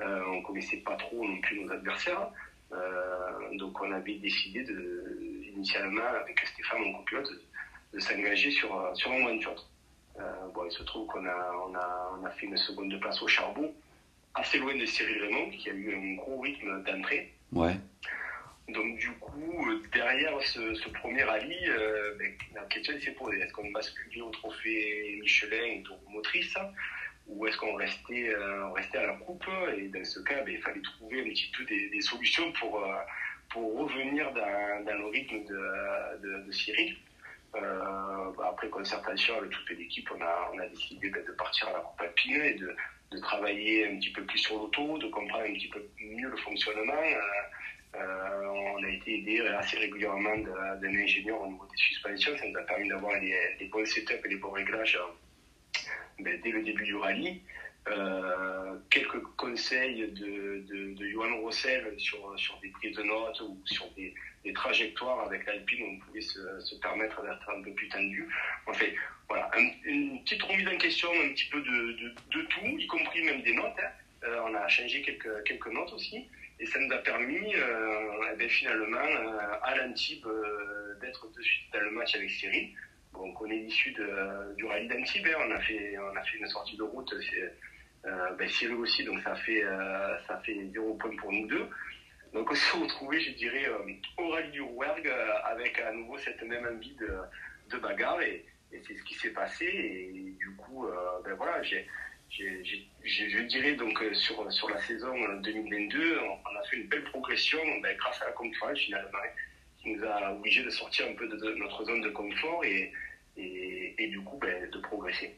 Euh, 0.00 0.22
on 0.28 0.42
connaissait 0.42 0.78
pas 0.78 0.96
trop 0.96 1.24
non 1.26 1.40
plus 1.40 1.60
nos 1.60 1.72
adversaires. 1.72 2.28
Euh, 2.72 3.56
donc 3.56 3.80
on 3.80 3.90
avait 3.90 4.16
décidé 4.16 4.62
de, 4.62 5.42
initialement 5.54 6.06
avec 6.20 6.38
Stéphane, 6.40 6.80
mon 6.80 6.92
copilote, 6.94 7.30
de, 7.30 7.42
de 7.94 8.00
s'engager 8.00 8.50
sur, 8.50 8.90
sur 8.94 9.10
un 9.10 9.24
one 9.24 9.40
shot. 9.40 9.56
bon, 10.54 10.64
il 10.66 10.72
se 10.72 10.82
trouve 10.84 11.06
qu'on 11.08 11.24
a, 11.26 11.52
on 11.66 11.74
a, 11.74 12.18
on 12.20 12.24
a 12.24 12.30
fait 12.30 12.46
une 12.46 12.56
seconde 12.56 12.98
place 13.00 13.20
au 13.22 13.28
charbon, 13.28 13.72
assez 14.34 14.58
loin 14.58 14.76
de 14.76 14.84
Cyril 14.84 15.22
Raymond, 15.22 15.50
qui 15.50 15.70
a 15.70 15.72
eu 15.72 15.94
un 15.94 16.14
gros 16.16 16.40
rythme 16.40 16.84
d'entrée. 16.84 17.32
Ouais. 17.52 17.74
Donc 18.68 18.98
du 18.98 19.10
coup, 19.12 19.64
derrière 19.92 20.40
ce, 20.42 20.88
premier 20.90 21.24
rallye, 21.24 21.70
ben, 22.18 22.32
la 22.54 22.64
question 22.66 23.00
s'est 23.00 23.12
posée. 23.12 23.38
Est-ce 23.40 23.52
qu'on 23.54 23.70
bascule 23.70 24.22
au 24.22 24.30
trophée 24.30 25.18
Michelin 25.22 25.82
ou 25.90 26.10
motrice 26.10 26.54
ou 27.28 27.46
est-ce 27.46 27.56
qu'on 27.58 27.74
restait, 27.74 28.32
restait 28.74 28.98
à 28.98 29.06
la 29.06 29.12
coupe 29.14 29.44
Et 29.76 29.88
dans 29.88 30.04
ce 30.04 30.20
cas, 30.20 30.42
ben, 30.44 30.54
il 30.54 30.62
fallait 30.62 30.80
trouver 30.80 31.20
un 31.20 31.24
petit 31.24 31.50
peu 31.56 31.64
des, 31.64 32.00
solutions 32.00 32.50
pour, 32.52 32.82
pour 33.50 33.78
revenir 33.78 34.32
dans, 34.32 34.84
dans 34.84 34.98
le 34.98 35.06
rythme 35.06 35.44
de, 35.44 36.44
de, 36.46 36.52
Cyril. 36.52 36.96
Euh, 37.54 38.30
bah, 38.36 38.50
après 38.52 38.68
concertation 38.68 39.38
avec 39.38 39.50
toute 39.50 39.70
l'équipe, 39.70 40.08
on 40.14 40.20
a, 40.20 40.50
on 40.52 40.58
a 40.58 40.66
décidé 40.66 41.10
de 41.10 41.32
partir 41.32 41.68
à 41.68 41.72
la 41.72 41.80
Coupe 41.80 42.00
Alpine 42.00 42.42
et 42.42 42.54
de, 42.54 42.76
de 43.10 43.18
travailler 43.18 43.88
un 43.88 43.96
petit 43.96 44.10
peu 44.10 44.22
plus 44.24 44.38
sur 44.38 44.58
l'auto, 44.58 44.98
de 44.98 45.06
comprendre 45.08 45.44
un 45.44 45.54
petit 45.54 45.68
peu 45.68 45.82
mieux 45.98 46.28
le 46.28 46.36
fonctionnement. 46.36 46.92
Euh, 46.92 47.96
euh 47.96 48.44
on 48.78 48.84
a 48.84 48.88
été 48.90 49.18
aidé 49.18 49.40
assez 49.40 49.78
régulièrement 49.78 50.36
d'un 50.36 50.94
ingénieur 50.94 51.40
au 51.40 51.46
niveau 51.48 51.66
des 51.66 51.76
suspensions. 51.76 52.36
Ça 52.36 52.46
nous 52.46 52.58
a 52.58 52.62
permis 52.62 52.88
d'avoir 52.88 53.18
les, 53.18 53.66
bons 53.72 53.84
setups 53.86 54.20
et 54.24 54.28
les 54.28 54.36
bons 54.36 54.50
réglages 54.50 54.98
ben, 56.20 56.40
dès 56.42 56.50
le 56.50 56.62
début 56.62 56.84
du 56.84 56.96
rallye. 56.96 57.42
Euh, 57.90 58.76
quelques 58.90 59.22
conseils 59.36 60.08
de, 60.08 60.64
Johan 61.10 61.40
Rossel 61.40 61.94
sur, 61.98 62.18
des 62.62 62.68
prises 62.70 62.96
de 62.96 63.02
notes 63.02 63.40
ou 63.40 63.58
sur 63.64 63.86
des, 63.96 64.14
trajectoires 64.54 65.26
avec 65.26 65.44
l'Alpine 65.46 65.82
où 65.82 65.86
on 65.92 65.98
pouvait 65.98 66.20
se, 66.22 66.74
permettre 66.80 67.22
d'être 67.22 67.50
un 67.50 67.62
peu 67.62 67.70
plus 67.72 67.88
tendu. 67.88 68.28
En 68.66 68.72
fait, 68.72 68.94
voilà, 69.28 69.50
une 69.84 70.22
petite 70.22 70.42
remise 70.42 70.68
en 70.68 70.76
question 70.78 71.08
un 71.10 71.28
petit 71.34 71.48
peu 71.50 71.60
de, 71.60 72.14
tout, 72.30 72.66
y 72.66 72.86
compris 72.86 73.22
même 73.22 73.42
des 73.42 73.54
notes. 73.54 73.78
Hein. 73.78 73.90
Euh, 74.24 74.40
on 74.46 74.54
a 74.54 74.66
changé 74.68 75.02
quelques, 75.02 75.66
notes 75.66 75.92
aussi. 75.92 76.26
Et 76.60 76.66
ça 76.66 76.78
nous 76.78 76.92
a 76.92 76.98
permis 76.98 77.54
euh, 77.54 78.32
eh 78.32 78.36
bien, 78.36 78.48
finalement 78.48 78.98
à 79.62 79.76
l'Antibes 79.76 80.26
d'être 81.00 81.30
de 81.30 81.42
suite 81.42 81.72
dans 81.72 81.80
le 81.80 81.90
match 81.90 82.14
avec 82.16 82.30
Cyril. 82.30 82.70
On 83.18 83.46
est 83.46 83.56
l'issue 83.56 83.92
du 84.56 84.64
rallye 84.64 84.88
d'Antibes. 84.88 85.26
Hein. 85.26 85.46
On, 85.48 85.50
a 85.52 85.60
fait, 85.60 85.96
on 85.98 86.16
a 86.16 86.22
fait 86.22 86.38
une 86.38 86.46
sortie 86.46 86.76
de 86.76 86.82
route. 86.82 87.14
C'est, 87.30 87.52
euh, 88.06 88.32
ben, 88.38 88.48
Cyril 88.48 88.76
aussi, 88.76 89.04
donc 89.04 89.20
ça 89.22 89.34
fait, 89.36 89.64
euh, 89.64 90.18
ça 90.26 90.40
fait 90.44 90.56
0 90.72 90.94
points 90.94 91.16
pour 91.16 91.32
nous 91.32 91.46
deux. 91.46 91.68
Donc 92.32 92.50
on 92.50 92.54
s'est 92.54 92.78
retrouvés, 92.78 93.20
je 93.20 93.32
dirais, 93.32 93.66
euh, 93.66 93.92
au 94.18 94.28
rallye 94.28 94.50
du 94.50 94.60
Rouergue 94.60 95.08
euh, 95.08 95.32
avec 95.44 95.78
à 95.80 95.92
nouveau 95.92 96.16
cette 96.18 96.42
même 96.42 96.66
envie 96.66 96.94
de, 96.94 97.18
de 97.70 97.78
bagarre 97.78 98.20
et, 98.22 98.44
et 98.72 98.82
c'est 98.86 98.94
ce 98.94 99.02
qui 99.02 99.14
s'est 99.14 99.32
passé. 99.32 99.64
Et 99.64 100.34
du 100.38 100.50
coup, 100.56 100.86
ben 101.24 101.34
voilà, 101.34 101.62
j'ai, 101.62 101.86
je 102.30 103.42
dirais 103.42 103.72
donc 103.72 104.02
sur, 104.12 104.52
sur 104.52 104.70
la 104.70 104.80
saison 104.82 105.14
2022, 105.40 106.18
on, 106.20 106.56
a 106.56 106.62
fait 106.64 106.76
une 106.76 106.86
belle 106.88 107.04
progression 107.04 107.58
ben, 107.82 107.96
grâce 107.96 108.20
à 108.22 108.26
la 108.26 108.32
conférence 108.32 108.78
finalement, 108.78 109.18
qui 109.80 109.94
nous 109.94 110.04
a 110.04 110.32
obligés 110.32 110.62
de 110.62 110.70
sortir 110.70 111.06
un 111.08 111.14
peu 111.14 111.26
de, 111.26 111.54
notre 111.54 111.84
zone 111.84 112.02
de 112.02 112.10
confort 112.10 112.62
et, 113.38 113.94
et 113.98 114.08
du 114.08 114.20
coup 114.20 114.38
ben, 114.40 114.70
de 114.70 114.78
progresser. 114.78 115.36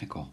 D'accord. 0.00 0.30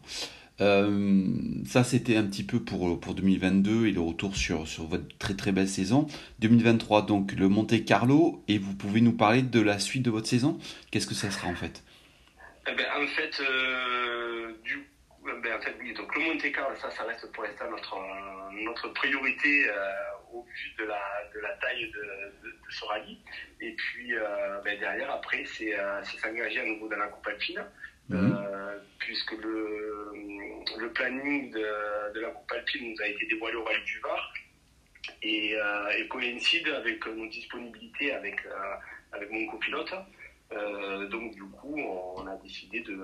Euh, 0.61 1.25
ça, 1.65 1.83
c'était 1.83 2.15
un 2.15 2.23
petit 2.23 2.43
peu 2.43 2.59
pour, 2.59 2.99
pour 2.99 3.13
2022 3.13 3.87
et 3.87 3.91
le 3.91 3.99
retour 3.99 4.35
sur, 4.35 4.67
sur 4.67 4.85
votre 4.85 5.05
très 5.17 5.33
très 5.33 5.51
belle 5.51 5.67
saison. 5.67 6.07
2023, 6.39 7.05
donc 7.05 7.33
le 7.33 7.49
Monte 7.49 7.83
Carlo, 7.85 8.43
et 8.47 8.57
vous 8.57 8.73
pouvez 8.73 9.01
nous 9.01 9.11
parler 9.11 9.41
de 9.41 9.59
la 9.59 9.79
suite 9.79 10.03
de 10.03 10.11
votre 10.11 10.27
saison? 10.27 10.57
Qu'est-ce 10.91 11.07
que 11.07 11.15
ça 11.15 11.29
sera 11.29 11.47
en 11.49 11.55
fait? 11.55 11.83
Eh 12.67 12.75
ben, 12.75 12.85
En 12.95 13.07
fait, 13.07 13.41
euh, 13.41 14.53
du, 14.63 14.87
ben, 15.23 15.57
en 15.57 15.61
fait, 15.61 15.93
donc 15.93 16.15
le 16.15 16.21
Monte 16.21 16.51
Carlo, 16.53 16.75
ça, 16.81 16.89
ça 16.89 17.03
reste 17.03 17.29
pour 17.33 17.43
l'instant 17.43 17.65
notre, 17.69 17.97
notre 18.63 18.93
priorité 18.93 19.69
euh, 19.69 19.73
au 20.35 20.43
vu 20.43 20.73
de 20.77 20.83
la, 20.85 21.01
de 21.33 21.39
la 21.39 21.53
taille 21.57 21.91
de, 21.91 22.47
de, 22.47 22.51
de 22.51 22.71
ce 22.71 22.85
rallye. 22.85 23.19
Et 23.61 23.73
puis 23.73 24.13
euh, 24.13 24.61
ben, 24.63 24.79
derrière, 24.79 25.11
après, 25.11 25.43
c'est 25.45 25.77
euh, 25.77 26.03
s'engager 26.03 26.59
à 26.61 26.65
nouveau 26.65 26.87
dans 26.87 26.97
la 26.97 27.07
Coupe 27.07 27.27
Alpine. 27.27 27.63
Mmh. 28.07 28.37
puisque 28.99 29.31
le, 29.31 30.13
le 30.77 30.93
planning 30.93 31.49
de, 31.49 32.13
de, 32.13 32.19
la 32.19 32.29
Coupe 32.29 32.51
Alpine 32.51 32.91
nous 32.91 33.01
a 33.01 33.07
été 33.07 33.25
dévoilé 33.25 33.55
au 33.55 33.63
Rallye 33.63 33.83
du 33.83 33.99
Var 33.99 34.33
et, 35.21 35.55
euh, 35.55 35.89
et 35.97 36.07
coïncide 36.07 36.67
avec 36.69 37.05
nos 37.07 37.27
disponibilités 37.27 38.13
avec, 38.13 38.45
euh, 38.45 38.75
avec 39.11 39.31
mon 39.31 39.45
copilote. 39.47 39.93
Euh, 40.51 41.07
donc 41.07 41.33
du 41.33 41.43
coup, 41.43 41.79
on 41.79 42.27
a 42.27 42.35
décidé 42.37 42.81
de, 42.81 42.95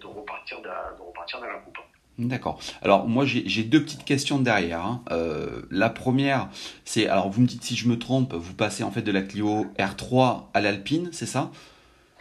de, 0.00 0.06
repartir, 0.06 0.60
de, 0.60 0.68
de 0.68 1.02
repartir 1.02 1.40
dans 1.40 1.46
la 1.46 1.58
Coupe. 1.58 1.78
D'accord. 2.18 2.58
Alors 2.80 3.06
moi 3.06 3.26
j'ai 3.26 3.62
deux 3.62 3.82
petites 3.82 4.04
questions 4.04 4.38
derrière. 4.38 4.80
Hein. 4.80 5.02
Euh, 5.10 5.62
la 5.70 5.90
première, 5.90 6.48
c'est 6.84 7.08
alors 7.08 7.30
vous 7.30 7.42
me 7.42 7.46
dites 7.46 7.62
si 7.62 7.76
je 7.76 7.88
me 7.88 7.98
trompe, 7.98 8.32
vous 8.32 8.54
passez 8.54 8.82
en 8.82 8.90
fait 8.90 9.02
de 9.02 9.12
la 9.12 9.20
Clio 9.20 9.66
R3 9.78 10.44
à 10.54 10.60
l'Alpine, 10.62 11.10
c'est 11.12 11.26
ça? 11.26 11.50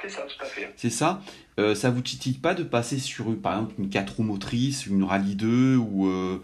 C'est 0.01 0.09
ça, 0.09 0.21
tout 0.23 0.43
à 0.43 0.45
fait. 0.45 0.73
C'est 0.75 0.89
ça? 0.89 1.21
Euh, 1.57 1.73
ça 1.73 1.89
vous 1.89 2.01
titille 2.01 2.33
pas 2.33 2.53
de 2.53 2.63
passer 2.63 2.99
sur 2.99 3.33
par 3.39 3.53
exemple 3.53 3.75
une 3.79 3.89
4 3.89 4.17
roues 4.17 4.23
motrices, 4.23 4.85
une 4.85 5.03
Rallye 5.03 5.35
2 5.35 5.77
ou 5.77 6.07
euh, 6.07 6.41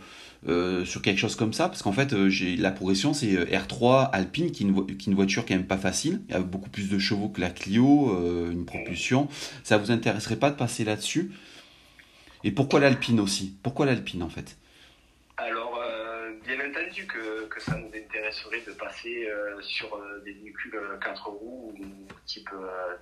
euh, 0.48 0.86
sur 0.86 1.01
quelque 1.01 1.17
chose 1.17 1.36
comme 1.36 1.51
ça? 1.51 1.67
Parce 1.67 1.81
qu'en 1.81 1.91
fait, 1.91 2.29
j'ai 2.29 2.55
la 2.55 2.72
progression 2.72 3.13
c'est 3.13 3.34
R3 3.34 4.10
Alpine 4.12 4.51
qui 4.51 4.63
est, 4.63 4.67
une, 4.67 4.86
qui 4.86 4.93
est 4.93 5.12
une 5.12 5.15
voiture 5.15 5.46
quand 5.46 5.55
même 5.55 5.67
pas 5.67 5.77
facile, 5.77 6.22
il 6.29 6.34
y 6.34 6.38
a 6.38 6.39
beaucoup 6.39 6.70
plus 6.70 6.89
de 6.89 6.98
chevaux 6.98 7.27
que 7.27 7.41
la 7.41 7.50
Clio, 7.50 8.17
une 8.50 8.63
propulsion. 8.63 9.27
Ça 9.63 9.77
vous 9.77 9.91
intéresserait 9.91 10.38
pas 10.38 10.50
de 10.50 10.55
passer 10.55 10.86
là-dessus? 10.86 11.31
Et 12.43 12.51
pourquoi 12.51 12.79
l'Alpine 12.79 13.19
aussi? 13.19 13.57
Pourquoi 13.63 13.86
l'Alpine 13.86 14.24
en 14.24 14.29
fait? 14.29 14.57
Alors, 15.38 15.81
bien 16.45 16.57
entendu 16.69 17.07
que, 17.07 17.45
que, 17.45 17.60
ça 17.60 17.75
nous 17.77 17.88
intéresserait 17.88 18.62
de 18.67 18.71
passer 18.74 19.27
sur 19.62 20.00
des 20.24 20.33
véhicules 20.33 20.79
4 21.03 21.27
roues 21.27 21.74
type, 22.25 22.50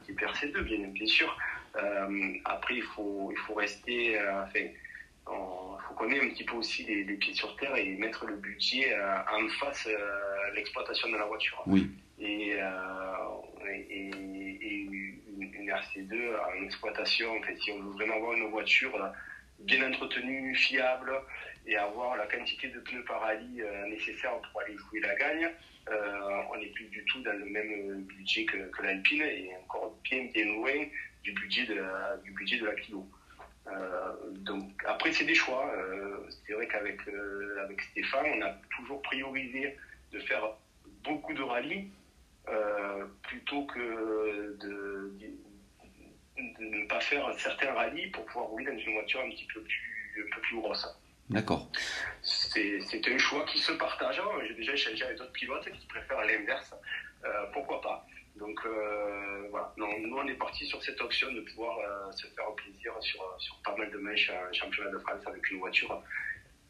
type 0.06 0.22
RC2, 0.22 0.62
bien, 0.62 0.88
bien 0.88 1.08
sûr. 1.08 1.36
Euh, 1.76 2.34
après, 2.46 2.76
il 2.76 2.84
faut, 2.84 3.30
il 3.32 3.38
faut 3.38 3.54
rester, 3.54 4.20
euh, 4.20 4.44
enfin, 4.44 4.60
il 4.60 5.82
faut 5.88 5.94
qu'on 5.96 6.10
ait 6.10 6.20
un 6.20 6.30
petit 6.30 6.44
peu 6.44 6.56
aussi 6.56 6.84
les, 6.84 7.04
les, 7.04 7.16
pieds 7.16 7.34
sur 7.34 7.56
terre 7.58 7.76
et 7.76 7.96
mettre 7.96 8.26
le 8.26 8.36
budget 8.36 8.94
euh, 8.94 9.18
en 9.32 9.48
face 9.60 9.88
à 9.88 10.54
l'exploitation 10.56 11.10
de 11.10 11.18
la 11.18 11.26
voiture. 11.26 11.62
Oui. 11.68 11.90
Et 12.20 12.56
une, 15.70 16.04
une, 16.04 16.10
RC2 16.10 16.36
en 16.40 16.64
exploitation, 16.64 17.38
en 17.38 17.42
fait, 17.42 17.58
si 17.58 17.72
on 17.72 17.80
veut 17.80 17.92
vraiment 17.92 18.16
avoir 18.16 18.34
une 18.34 18.50
voiture 18.50 19.12
bien 19.60 19.88
entretenue, 19.88 20.56
fiable, 20.56 21.12
et 21.68 21.76
avoir 21.76 22.18
la 22.18 22.26
quantité 22.26 22.70
de 22.70 22.80
pneus 22.80 23.04
par 23.04 23.22
rallye 23.22 23.64
nécessaire 23.90 24.32
pour 24.52 24.62
aller 24.62 24.76
jouer 24.78 25.02
la 25.02 25.16
gagne, 25.16 25.50
euh, 25.92 26.42
on 26.52 26.58
n'est 26.58 26.68
plus 26.68 26.86
du 26.86 27.04
tout 27.06 27.22
dans 27.22 27.34
le 27.34 27.46
même 27.46 28.04
budget 28.04 28.46
que, 28.46 28.82
l'Alpine 28.82 29.22
et 29.22 29.52
encore 29.64 29.98
bien 30.04 30.28
loin 30.46 30.86
du 31.24 31.32
budget 31.34 31.66
de 31.66 31.76
la, 31.76 32.18
du 32.24 32.32
budget 32.32 32.60
de 32.60 32.66
la 32.66 32.74
Clio. 32.74 33.08
Euh, 33.68 34.14
donc 34.32 34.72
après 34.88 35.12
c'est 35.14 35.26
des 35.26 35.36
choix. 35.36 35.72
Euh, 35.76 36.18
c'est 36.46 36.54
vrai 36.54 36.68
qu'avec 36.68 37.00
euh, 37.08 37.64
avec 37.64 37.82
Stéphane, 37.82 38.26
on 38.36 38.42
a 38.42 38.56
toujours 38.76 39.02
priorisé 39.02 39.78
de 40.12 40.20
faire 40.20 40.44
beaucoup 41.04 41.34
de 41.34 41.42
rallyes 41.42 41.92
euh, 42.48 43.06
plutôt 43.24 43.66
que 43.66 44.58
de, 44.60 45.14
de, 46.60 46.66
ne 46.66 46.88
pas 46.88 47.00
faire 47.00 47.32
certains 47.38 47.74
rallyes 47.74 48.08
pour 48.08 48.26
pouvoir 48.26 48.48
rouler 48.48 48.66
dans 48.66 48.78
une 48.78 48.94
voiture 48.94 49.22
un 49.22 49.30
petit 49.30 49.48
peu 49.54 49.62
plus 49.62 50.24
un 50.26 50.36
peu 50.36 50.42
plus 50.42 50.58
grosse. 50.58 50.88
D'accord. 51.30 51.70
C'est 52.24 53.08
un 53.08 53.18
choix 53.18 53.46
qui 53.46 53.60
se 53.60 53.72
partage. 53.74 54.20
J'ai 54.48 54.56
déjà 54.56 54.74
échangé 54.74 55.06
avec 55.06 55.18
d'autres 55.18 55.32
pilotes 55.32 55.70
qui 55.72 55.86
préfèrent 55.88 56.26
l'inverse. 56.26 56.74
Euh, 57.24 57.46
pourquoi 57.54 57.82
pas? 57.82 58.06
Donc 58.38 58.60
euh, 58.66 59.48
voilà, 59.52 59.74
non, 59.78 59.88
nous 60.00 60.16
on 60.18 60.28
est 60.28 60.36
parti 60.36 60.66
sur 60.66 60.82
cette 60.82 61.00
option 61.02 61.32
de 61.32 61.42
pouvoir 61.42 61.78
euh, 61.78 62.12
se 62.14 62.26
faire 62.28 62.52
plaisir 62.56 62.94
sur, 63.02 63.22
sur 63.38 63.58
pas 63.64 63.76
mal 63.76 63.92
de 63.92 63.98
mèches 63.98 64.32
en 64.32 64.54
championnat 64.54 64.92
de 64.92 64.98
France 65.00 65.22
avec 65.28 65.52
une 65.52 65.60
voiture 65.60 66.02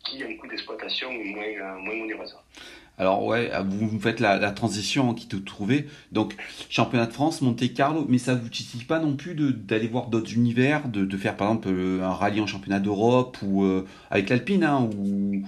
qui 0.03 0.23
a 0.23 0.27
un 0.27 0.35
coût 0.35 0.47
d'exploitation 0.47 1.11
moins, 1.11 1.75
moins 1.75 1.93
onéreuse. 1.93 2.35
Alors 2.99 3.25
ouais, 3.25 3.49
vous 3.65 3.97
faites 3.99 4.19
la, 4.19 4.51
transition 4.51 5.13
qui 5.13 5.27
te 5.27 5.37
trouvez. 5.37 5.87
Donc 6.11 6.35
championnat 6.69 7.05
de 7.05 7.13
France, 7.13 7.41
Monte 7.41 7.73
Carlo, 7.73 8.05
mais 8.09 8.17
ça 8.17 8.35
vous 8.35 8.49
titille 8.49 8.83
pas 8.83 8.99
non 8.99 9.15
plus 9.15 9.35
d'aller 9.35 9.87
voir 9.87 10.07
d'autres 10.07 10.33
univers, 10.33 10.89
de, 10.89 11.17
faire 11.17 11.37
par 11.37 11.47
exemple 11.47 11.69
un 11.69 12.13
rallye 12.13 12.41
en 12.41 12.47
championnat 12.47 12.79
d'Europe 12.79 13.37
ou 13.41 13.63
euh, 13.63 13.87
avec 14.11 14.29
l'Alpine 14.29 14.65
hein, 14.65 14.89
ou, 14.97 15.43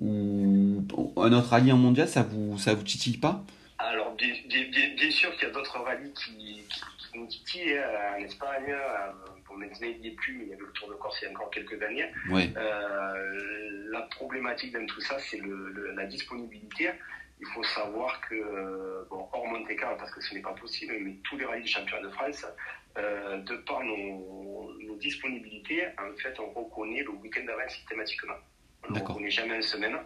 ou 0.00 0.84
un 1.16 1.32
autre 1.32 1.48
rallye 1.48 1.72
en 1.72 1.76
mondial, 1.76 2.08
ça 2.08 2.22
vous 2.22 2.56
ça 2.56 2.74
vous 2.74 2.84
titille 2.84 3.18
pas? 3.18 3.44
Alors, 3.78 4.14
bien, 4.14 4.32
bien, 4.46 4.94
bien 4.94 5.10
sûr 5.10 5.32
qu'il 5.34 5.48
y 5.48 5.50
a 5.50 5.54
d'autres 5.54 5.78
rallyes 5.78 6.12
qui, 6.14 6.64
qui, 6.68 6.80
qui 6.98 7.18
nous 7.18 7.26
titillent 7.26 7.78
hein, 7.78 8.14
en 8.18 8.22
Espagne. 8.22 8.70
Euh, 8.70 9.12
bon, 9.48 9.56
maintenant, 9.56 9.88
il 9.88 10.00
n'y 10.00 10.08
est 10.08 10.16
plus, 10.16 10.34
mais 10.34 10.44
il 10.44 10.50
y 10.50 10.52
avait 10.54 10.62
le 10.62 10.72
Tour 10.72 10.88
de 10.88 10.94
Corse 10.94 11.18
il 11.20 11.24
y 11.24 11.28
a 11.28 11.30
encore 11.30 11.50
quelques 11.50 11.80
années. 11.82 12.10
Oui. 12.30 12.52
Euh, 12.56 13.90
la 13.90 14.02
problématique 14.02 14.72
dans 14.72 14.86
tout 14.86 15.00
ça, 15.00 15.18
c'est 15.18 15.38
le, 15.38 15.70
le, 15.70 15.92
la 15.92 16.06
disponibilité. 16.06 16.90
Il 17.38 17.46
faut 17.48 17.64
savoir 17.64 18.20
que, 18.22 19.06
bon, 19.10 19.28
hors 19.32 19.46
Monte 19.46 19.76
Carlo, 19.76 19.96
parce 19.98 20.10
que 20.10 20.22
ce 20.22 20.34
n'est 20.34 20.40
pas 20.40 20.54
possible, 20.54 20.94
mais 21.00 21.16
tous 21.24 21.36
les 21.36 21.44
rallyes 21.44 21.64
du 21.64 21.68
championnat 21.68 22.02
de 22.02 22.10
France, 22.10 22.46
euh, 22.96 23.36
de 23.38 23.56
par 23.56 23.82
nos, 23.84 23.96
nos 23.96 24.56
nos 24.96 24.96
disponibilités, 24.96 25.86
en 25.98 26.16
fait, 26.16 26.38
on 26.40 26.48
reconnaît 26.50 27.02
le 27.02 27.10
week-end 27.10 27.44
d'avant 27.44 27.68
systématiquement. 27.68 28.34
On 28.88 28.92
ne 28.92 29.00
reconnaît 29.00 29.30
jamais 29.30 29.58
en 29.58 29.62
semaine. 29.62 29.96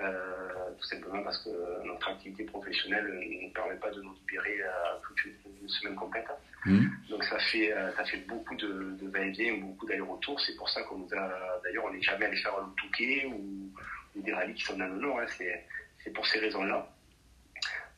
Euh, 0.00 0.70
tout 0.76 0.86
simplement 0.86 1.22
parce 1.22 1.38
que 1.38 1.50
notre 1.86 2.08
activité 2.08 2.42
professionnelle 2.44 3.06
ne 3.06 3.46
nous 3.46 3.52
permet 3.52 3.76
pas 3.76 3.90
de 3.90 4.02
nous 4.02 4.12
libérer 4.14 4.60
à 4.62 5.00
toute 5.06 5.24
une, 5.24 5.68
semaine 5.68 5.94
complète. 5.94 6.26
Mmh. 6.66 6.86
Donc 7.08 7.24
ça 7.24 7.38
fait, 7.38 7.72
ça 7.96 8.04
fait 8.04 8.18
beaucoup 8.28 8.54
de, 8.56 8.96
de 9.00 9.08
va-et-vient, 9.08 9.56
beaucoup 9.58 9.86
d'allers-retours. 9.86 10.38
C'est 10.40 10.56
pour 10.56 10.68
ça 10.68 10.82
qu'on 10.82 10.98
nous 10.98 11.14
a, 11.14 11.60
d'ailleurs, 11.62 11.84
on 11.86 11.92
n'est 11.92 12.02
jamais 12.02 12.26
allé 12.26 12.36
faire 12.36 12.52
le 12.58 12.74
Touquet 12.76 13.24
ou, 13.26 13.72
ou, 14.14 14.22
des 14.22 14.34
rallyes 14.34 14.54
qui 14.54 14.64
sont 14.64 14.76
dans 14.76 14.88
le 14.88 14.96
Nord. 14.96 15.20
Hein. 15.20 15.26
C'est 15.98 16.10
pour 16.12 16.26
ces 16.26 16.38
raisons-là. 16.40 16.86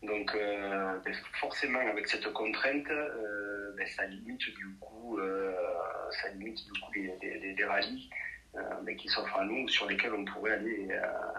Donc 0.03 0.35
euh, 0.35 0.99
ben, 1.05 1.15
forcément 1.41 1.81
avec 1.81 2.07
cette 2.07 2.31
contrainte, 2.33 2.89
euh, 2.91 3.73
ben, 3.77 3.87
ça 3.87 4.05
limite 4.07 4.39
du 4.39 4.69
coup, 4.81 5.19
euh, 5.19 5.53
ça 6.23 6.29
limite 6.31 6.65
du 6.65 6.81
coup 6.81 6.93
des, 6.93 7.55
des, 7.55 7.65
rallyes 7.65 8.11
ben, 8.85 8.97
qui 8.97 9.09
s'offrent 9.09 9.39
à 9.39 9.45
nous, 9.45 9.69
sur 9.69 9.87
lesquels 9.87 10.13
on 10.13 10.25
pourrait 10.25 10.53
aller, 10.53 10.89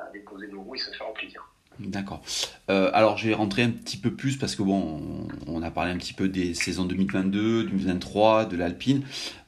aller 0.10 0.20
poser 0.22 0.48
nos 0.48 0.62
roues 0.62 0.76
et 0.76 0.80
se 0.80 0.92
faire 0.92 1.12
plaisir. 1.14 1.48
D'accord. 1.80 2.24
alors 2.68 3.18
je 3.18 3.28
vais 3.28 3.36
rentrer 3.36 3.62
un 3.62 3.70
petit 3.70 3.98
peu 3.98 4.12
plus 4.12 4.38
parce 4.38 4.56
que 4.56 4.64
bon, 4.64 5.28
on, 5.46 5.62
a 5.62 5.70
parlé 5.70 5.92
un 5.92 5.98
petit 5.98 6.14
peu 6.14 6.28
des 6.28 6.56
saisons 6.56 6.86
2022, 6.86 7.66
2023, 7.66 8.46
de 8.46 8.58
l'Alpine, 8.58 9.04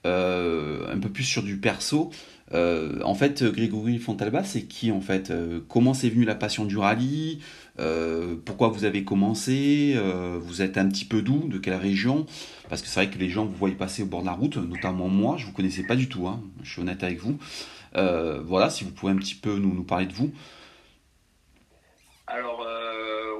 un 0.05 0.99
peu 1.01 1.09
plus 1.09 1.23
sur 1.23 1.41
du 1.41 1.57
perso. 1.57 2.11
Euh, 2.53 2.99
en 3.03 3.13
fait, 3.13 3.43
Grégory 3.43 3.99
Fontalba, 3.99 4.43
c'est 4.43 4.63
qui 4.63 4.91
en 4.91 5.01
fait 5.01 5.29
euh, 5.29 5.59
Comment 5.69 5.93
c'est 5.93 6.09
venu 6.09 6.25
la 6.25 6.35
passion 6.35 6.65
du 6.65 6.77
rallye 6.77 7.41
euh, 7.79 8.35
Pourquoi 8.43 8.69
vous 8.69 8.85
avez 8.85 9.03
commencé 9.03 9.95
Vous 10.39 10.61
êtes 10.61 10.77
un 10.77 10.87
petit 10.87 11.05
peu 11.05 11.21
d'où 11.21 11.47
De 11.47 11.57
quelle 11.57 11.75
région? 11.75 12.25
Parce 12.69 12.81
que 12.81 12.87
c'est 12.87 13.03
vrai 13.03 13.09
que 13.09 13.19
les 13.19 13.29
gens 13.29 13.45
vous 13.45 13.55
voyez 13.55 13.75
passer 13.75 14.03
au 14.03 14.05
bord 14.05 14.21
de 14.21 14.27
la 14.27 14.33
route, 14.33 14.57
notamment 14.57 15.07
moi, 15.07 15.37
je 15.37 15.45
vous 15.45 15.53
connaissais 15.53 15.83
pas 15.83 15.95
du 15.95 16.09
tout. 16.09 16.27
Hein, 16.27 16.41
je 16.63 16.71
suis 16.71 16.81
honnête 16.81 17.03
avec 17.03 17.19
vous. 17.19 17.37
voilà, 17.93 18.69
si 18.69 18.83
vous 18.83 18.91
pouvez 18.91 19.11
un 19.11 19.17
petit 19.17 19.35
peu 19.35 19.55
nous, 19.57 19.83
parler 19.83 20.07
de 20.07 20.13
vous. 20.13 20.31
Alors 22.27 22.65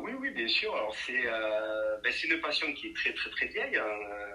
oui, 0.04 0.12
oui, 0.20 0.30
bien 0.36 0.48
sûr. 0.48 0.72
Ben, 2.04 2.12
c'est 2.12 2.28
une 2.28 2.40
passion 2.40 2.72
qui 2.74 2.88
est 2.88 2.96
très 2.96 3.14
très 3.14 3.30
très 3.30 3.48
vieille. 3.48 3.76
Hein, 3.76 4.29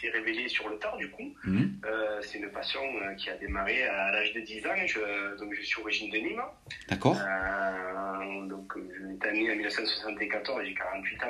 s'est 0.00 0.10
révélé 0.10 0.48
sur 0.48 0.68
le 0.68 0.76
tard 0.78 0.96
du 0.96 1.10
coup. 1.10 1.34
Mhm. 1.44 1.80
Euh, 1.84 2.20
c'est 2.22 2.38
une 2.38 2.50
passion 2.50 2.80
euh, 2.80 3.14
qui 3.14 3.30
a 3.30 3.36
démarré 3.36 3.84
à 3.84 4.12
l'âge 4.12 4.32
de 4.32 4.40
10 4.40 4.66
ans. 4.66 4.86
Je, 4.86 5.36
donc 5.38 5.54
je 5.54 5.62
suis 5.62 5.80
origine 5.80 6.10
de 6.10 6.18
Nîmes. 6.18 6.42
D'accord. 6.88 7.16
Euh, 7.20 8.46
donc 8.46 8.72
je 8.76 9.28
suis 9.28 9.42
né 9.42 9.52
en 9.52 9.56
1974 9.56 10.64
j'ai 10.64 10.74
48 10.74 11.24
ans. 11.24 11.26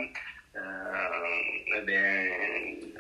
Eh 0.59 1.81
ben, 1.83 2.31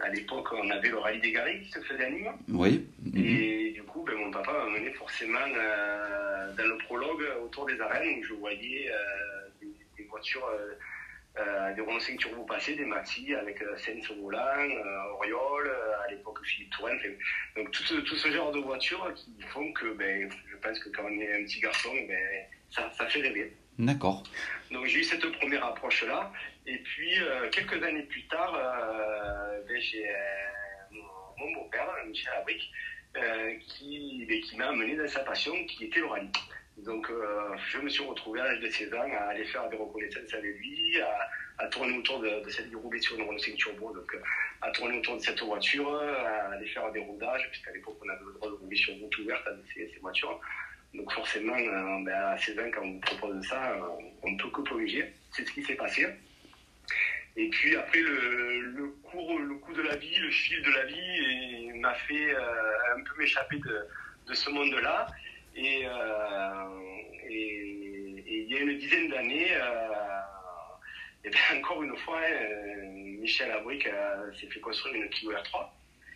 à 0.02 0.10
l'époque, 0.10 0.48
on 0.52 0.68
avait 0.68 0.90
le 0.90 0.98
rallye 0.98 1.20
des 1.20 1.32
Garrigues 1.32 1.62
qui 1.62 1.70
se 1.70 1.80
faisait 1.80 2.04
à 2.04 2.10
Nîmes. 2.10 2.32
Oui. 2.48 2.86
Et 3.16 3.72
du 3.72 3.82
coup, 3.84 4.04
ben, 4.04 4.14
mon 4.14 4.30
papa 4.30 4.52
m'a 4.52 4.78
mené 4.78 4.92
forcément 4.92 5.46
dans 6.56 6.66
le 6.66 6.76
prologue 6.84 7.24
autour 7.42 7.64
des 7.64 7.80
arènes 7.80 8.18
où 8.18 8.24
je 8.24 8.34
voyais 8.34 8.90
des, 9.62 10.04
voitures 10.04 10.46
euh, 11.38 11.74
des 11.74 11.80
Renault 11.82 12.00
5 12.00 12.18
Turbo 12.18 12.44
passés, 12.44 12.74
des 12.76 12.84
Maxi 12.84 13.34
avec 13.34 13.60
euh, 13.62 13.76
volant, 14.22 14.38
euh, 14.38 15.12
Oriole, 15.14 15.66
euh, 15.66 16.04
à 16.04 16.10
l'époque 16.10 16.38
Philippe 16.44 16.70
Touraine. 16.70 16.98
donc 17.56 17.70
tout 17.72 17.82
ce, 17.82 17.94
tout 17.96 18.16
ce, 18.16 18.30
genre 18.30 18.52
de 18.52 18.60
voitures 18.60 19.12
qui 19.14 19.34
font 19.48 19.72
que 19.72 19.92
ben, 19.94 20.30
je 20.50 20.56
pense 20.56 20.78
que 20.78 20.88
quand 20.90 21.04
on 21.04 21.20
est 21.20 21.32
un 21.32 21.44
petit 21.44 21.60
garçon, 21.60 21.90
ben, 22.08 22.46
ça, 22.70 22.90
ça 22.96 23.06
fait 23.06 23.20
rêver. 23.20 23.52
D'accord. 23.78 24.22
Donc 24.70 24.86
j'ai 24.86 25.00
eu 25.00 25.04
cette 25.04 25.30
première 25.32 25.64
approche-là. 25.64 26.32
Et 26.66 26.78
puis 26.78 27.12
quelques 27.52 27.82
années 27.82 28.04
plus 28.04 28.26
tard, 28.28 28.52
ben, 29.68 29.80
j'ai 29.80 30.08
mon, 30.90 31.52
beau-père, 31.52 31.86
Michel 32.06 32.32
Abric, 32.38 32.70
qui, 33.68 34.24
ben, 34.26 34.40
qui 34.40 34.56
m'a 34.56 34.68
amené 34.68 34.96
dans 34.96 35.06
sa 35.06 35.20
passion, 35.20 35.52
qui 35.66 35.84
était 35.84 36.00
le 36.00 36.06
rallye. 36.06 36.30
Donc, 36.76 37.08
euh, 37.08 37.56
je 37.70 37.78
me 37.78 37.88
suis 37.88 38.04
retrouvé 38.04 38.40
à 38.40 38.44
l'âge 38.44 38.60
de 38.60 38.68
16 38.68 38.92
ans 38.92 39.08
à 39.18 39.30
aller 39.30 39.46
faire 39.46 39.68
des 39.70 39.76
reconnaissances 39.76 40.32
avec 40.34 40.58
lui, 40.58 41.00
à, 41.58 41.66
tourner 41.68 41.96
autour 41.96 42.20
de, 42.20 42.42
cette 42.50 42.72
rouler 42.74 43.00
sur 43.00 43.16
une 43.16 43.22
Renault 43.22 43.38
5 43.38 43.54
Turbo, 43.54 43.94
donc 43.94 44.14
euh, 44.14 44.20
à 44.60 44.70
tourner 44.72 44.98
autour 44.98 45.16
de 45.16 45.22
cette 45.22 45.40
voiture, 45.40 45.96
à 45.98 46.52
aller 46.52 46.66
faire 46.66 46.92
des 46.92 47.00
rodages, 47.00 47.48
puisqu'à 47.50 47.72
l'époque 47.72 47.96
on 48.04 48.08
avait 48.10 48.24
le 48.26 48.32
droit 48.34 48.50
de 48.50 48.54
rouler 48.56 48.76
sur 48.76 48.94
route 48.94 49.18
ouverte 49.18 49.46
avec 49.46 49.64
ces, 49.72 49.90
ces 49.90 49.98
voitures. 50.00 50.38
Donc 50.92 51.10
forcément, 51.12 51.56
euh, 51.56 52.04
ben, 52.04 52.12
à 52.12 52.36
16 52.36 52.58
ans, 52.58 52.70
quand 52.74 52.82
on 52.82 52.92
vous 52.92 53.00
propose 53.00 53.46
ça, 53.46 53.74
on 54.22 54.30
ne 54.30 54.38
peut 54.38 54.50
que 54.50 54.60
corriger. 54.68 55.14
C'est 55.32 55.46
ce 55.46 55.52
qui 55.52 55.62
s'est 55.62 55.76
passé. 55.76 56.06
Et 57.36 57.48
puis 57.48 57.74
après, 57.74 58.00
le, 58.00 58.94
cours, 59.02 59.38
le 59.38 59.54
coup 59.56 59.72
de 59.72 59.82
la 59.82 59.96
vie, 59.96 60.16
le 60.16 60.30
fil 60.30 60.62
de 60.62 60.70
la 60.70 60.84
vie 60.84 61.72
m'a 61.80 61.94
fait 61.94 62.34
un 62.34 63.02
peu 63.02 63.18
m'échapper 63.18 63.58
de, 63.58 63.86
de 64.26 64.34
ce 64.34 64.50
monde-là. 64.50 65.06
Et, 65.56 65.86
euh, 65.86 65.90
et, 67.28 68.24
il 68.28 68.52
y 68.52 68.56
a 68.56 68.60
une 68.60 68.78
dizaine 68.78 69.08
d'années, 69.08 69.48
euh, 69.52 71.24
et 71.24 71.30
bien 71.30 71.58
encore 71.58 71.82
une 71.82 71.96
fois, 71.96 72.20
euh, 72.20 72.86
Michel 73.20 73.50
Abric 73.50 73.88
s'est 74.38 74.46
fait 74.48 74.60
construire 74.60 74.94
une 74.94 75.06
R3. 75.06 75.68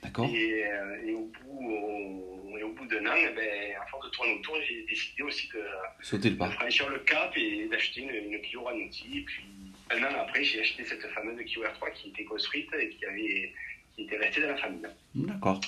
D'accord. 0.03 0.29
Et, 0.33 0.65
et, 1.07 1.13
au 1.13 1.31
bout, 1.43 2.57
et 2.59 2.63
au 2.63 2.73
bout 2.73 2.87
d'un 2.87 3.07
an, 3.07 3.15
eh 3.17 3.35
ben, 3.35 3.77
à 3.81 3.87
force 3.87 4.07
de 4.07 4.11
tourner 4.11 4.35
autour, 4.35 4.57
j'ai 4.67 4.83
décidé 4.89 5.23
aussi 5.23 5.49
de, 5.49 5.63
Sauter 6.03 6.31
le 6.31 6.37
pas. 6.37 6.51
franchir 6.51 6.89
le 6.89 7.01
cap 7.01 7.33
et 7.37 7.67
d'acheter 7.69 8.03
une, 8.03 8.33
une, 8.33 8.41
Clio 8.41 8.63
Ranotti. 8.63 9.19
Et 9.19 9.23
puis, 9.23 9.45
un 9.91 10.03
an 10.05 10.21
après, 10.21 10.45
j'ai 10.45 10.61
acheté 10.61 10.85
cette 10.85 11.07
fameuse 11.09 11.39
Clio 11.45 11.65
R3 11.65 11.93
qui 11.95 12.09
était 12.11 12.25
construite 12.25 12.69
et 12.79 12.91
qui, 12.91 13.05
avait, 13.05 13.53
qui 13.95 14.03
était 14.05 14.17
restée 14.17 14.43
dans 14.43 14.49
la 14.49 14.57
famille. 14.57 14.87
D'accord. 15.15 15.61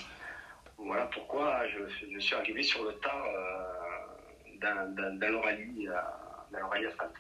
Voilà 0.79 1.07
pourquoi 1.07 1.63
je, 1.69 2.19
suis 2.19 2.35
arrivé 2.35 2.63
sur 2.63 2.85
le 2.85 2.93
tard 2.95 3.25
euh, 3.27 4.59
dans, 4.61 5.29
l'Oralie 5.29 5.89
asphalte. 6.87 7.13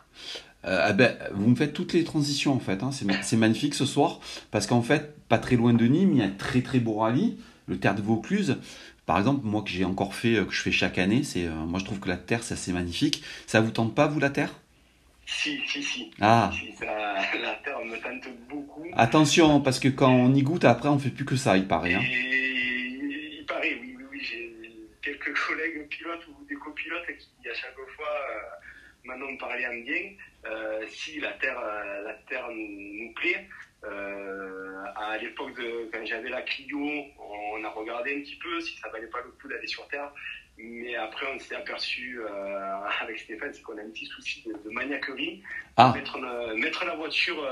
Euh, 0.64 0.78
ah 0.84 0.92
ben, 0.92 1.16
vous 1.32 1.48
me 1.48 1.56
faites 1.56 1.72
toutes 1.72 1.92
les 1.92 2.04
transitions 2.04 2.52
en 2.52 2.60
fait, 2.60 2.82
hein. 2.82 2.90
c'est 2.92 3.36
magnifique 3.36 3.74
ce 3.74 3.86
soir, 3.86 4.20
parce 4.50 4.66
qu'en 4.66 4.82
fait, 4.82 5.16
pas 5.28 5.38
très 5.38 5.56
loin 5.56 5.72
de 5.72 5.84
Nîmes, 5.84 6.12
il 6.12 6.18
y 6.18 6.22
a 6.22 6.26
un 6.26 6.30
très 6.30 6.62
très 6.62 6.78
beau 6.78 6.98
rallye, 6.98 7.38
le 7.66 7.78
Terre 7.78 7.94
de 7.94 8.02
Vaucluse. 8.02 8.58
Par 9.06 9.18
exemple, 9.18 9.40
moi 9.44 9.62
que 9.62 9.70
j'ai 9.70 9.84
encore 9.84 10.14
fait, 10.14 10.36
euh, 10.36 10.44
que 10.44 10.52
je 10.52 10.62
fais 10.62 10.70
chaque 10.70 10.98
année, 10.98 11.24
c'est, 11.24 11.48
moi 11.48 11.80
je 11.80 11.84
trouve 11.84 11.98
que 11.98 12.08
la 12.08 12.16
Terre 12.16 12.42
c'est 12.42 12.54
assez 12.54 12.72
magnifique. 12.72 13.22
Ça 13.46 13.60
vous 13.60 13.70
tente 13.70 13.94
pas 13.94 14.06
vous 14.06 14.20
la 14.20 14.30
Terre? 14.30 14.54
Si, 15.26 15.58
si, 15.66 15.82
si. 15.82 16.10
Ah. 16.20 16.50
la 16.80 17.54
Terre 17.64 17.84
me 17.84 17.96
tente 17.96 18.32
beaucoup. 18.48 18.84
Attention, 18.92 19.60
parce 19.60 19.80
que 19.80 19.88
quand 19.88 20.10
on 20.10 20.34
y 20.34 20.42
goûte, 20.42 20.64
après 20.64 20.88
on 20.88 20.98
fait 20.98 21.10
plus 21.10 21.24
que 21.24 21.36
ça, 21.36 21.56
il 21.56 21.66
paraît. 21.66 21.94
Hein 21.94 22.02
quelques 25.22 25.38
collègues 25.46 25.88
pilotes 25.88 26.26
ou 26.28 26.44
des 26.44 26.54
copilotes 26.54 27.06
qui, 27.18 27.48
à 27.48 27.54
chaque 27.54 27.74
fois, 27.74 28.08
euh, 28.30 28.40
maintenant 29.04 29.30
me 29.30 29.38
parlaient 29.38 29.66
en 29.66 29.80
bien. 29.80 30.12
Euh, 30.44 30.84
si 30.88 31.20
la 31.20 31.32
Terre, 31.32 31.58
euh, 31.58 32.02
la 32.02 32.14
terre 32.28 32.48
nous 32.50 33.12
plaît, 33.14 33.48
à 33.84 35.18
l'époque 35.18 35.54
de 35.56 35.90
quand 35.92 36.04
j'avais 36.04 36.28
la 36.28 36.42
Clio, 36.42 36.78
on 37.18 37.64
a 37.64 37.68
regardé 37.70 38.16
un 38.16 38.20
petit 38.20 38.36
peu 38.36 38.60
si 38.60 38.76
ça 38.78 38.88
valait 38.90 39.08
pas 39.08 39.20
le 39.24 39.30
coup 39.32 39.48
d'aller 39.48 39.66
sur 39.66 39.86
Terre. 39.88 40.12
Mais 40.56 40.94
après, 40.94 41.26
on 41.34 41.38
s'est 41.38 41.56
aperçu 41.56 42.20
avec 43.00 43.18
Stéphane, 43.18 43.52
c'est 43.52 43.62
qu'on 43.62 43.76
a 43.78 43.80
un 43.80 43.90
petit 43.90 44.06
souci 44.06 44.44
de, 44.46 44.70
maniaquerie. 44.70 45.42
Ah. 45.76 45.92
Mettre, 45.96 46.18
mettre, 46.54 46.84
la 46.84 46.94
voiture 46.94 47.44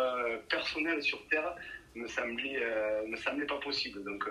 personnelle 0.49 1.03
sur 1.03 1.27
Terre 1.29 1.57
me 1.97 2.07
semblait, 2.07 2.61
me 3.09 3.17
semblait 3.17 3.47
pas 3.47 3.59
possible. 3.59 4.05
Donc, 4.05 4.25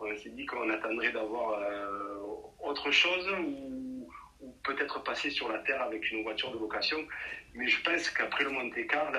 on 0.00 0.16
s'est 0.16 0.30
dit 0.30 0.46
qu'on 0.46 0.68
attendrait 0.70 1.12
d'avoir 1.12 1.60
euh, 1.60 2.18
autre 2.62 2.90
chose 2.90 3.28
ou, 3.40 4.08
peut-être 4.62 5.02
passer 5.02 5.30
sur 5.30 5.48
la 5.48 5.58
Terre 5.58 5.82
avec 5.82 6.10
une 6.10 6.22
voiture 6.22 6.50
de 6.52 6.58
location. 6.58 6.98
Mais 7.54 7.68
je 7.68 7.82
pense 7.82 8.10
qu'après 8.10 8.44
le 8.44 8.50
Monte 8.50 8.86
Carlo, 8.88 9.18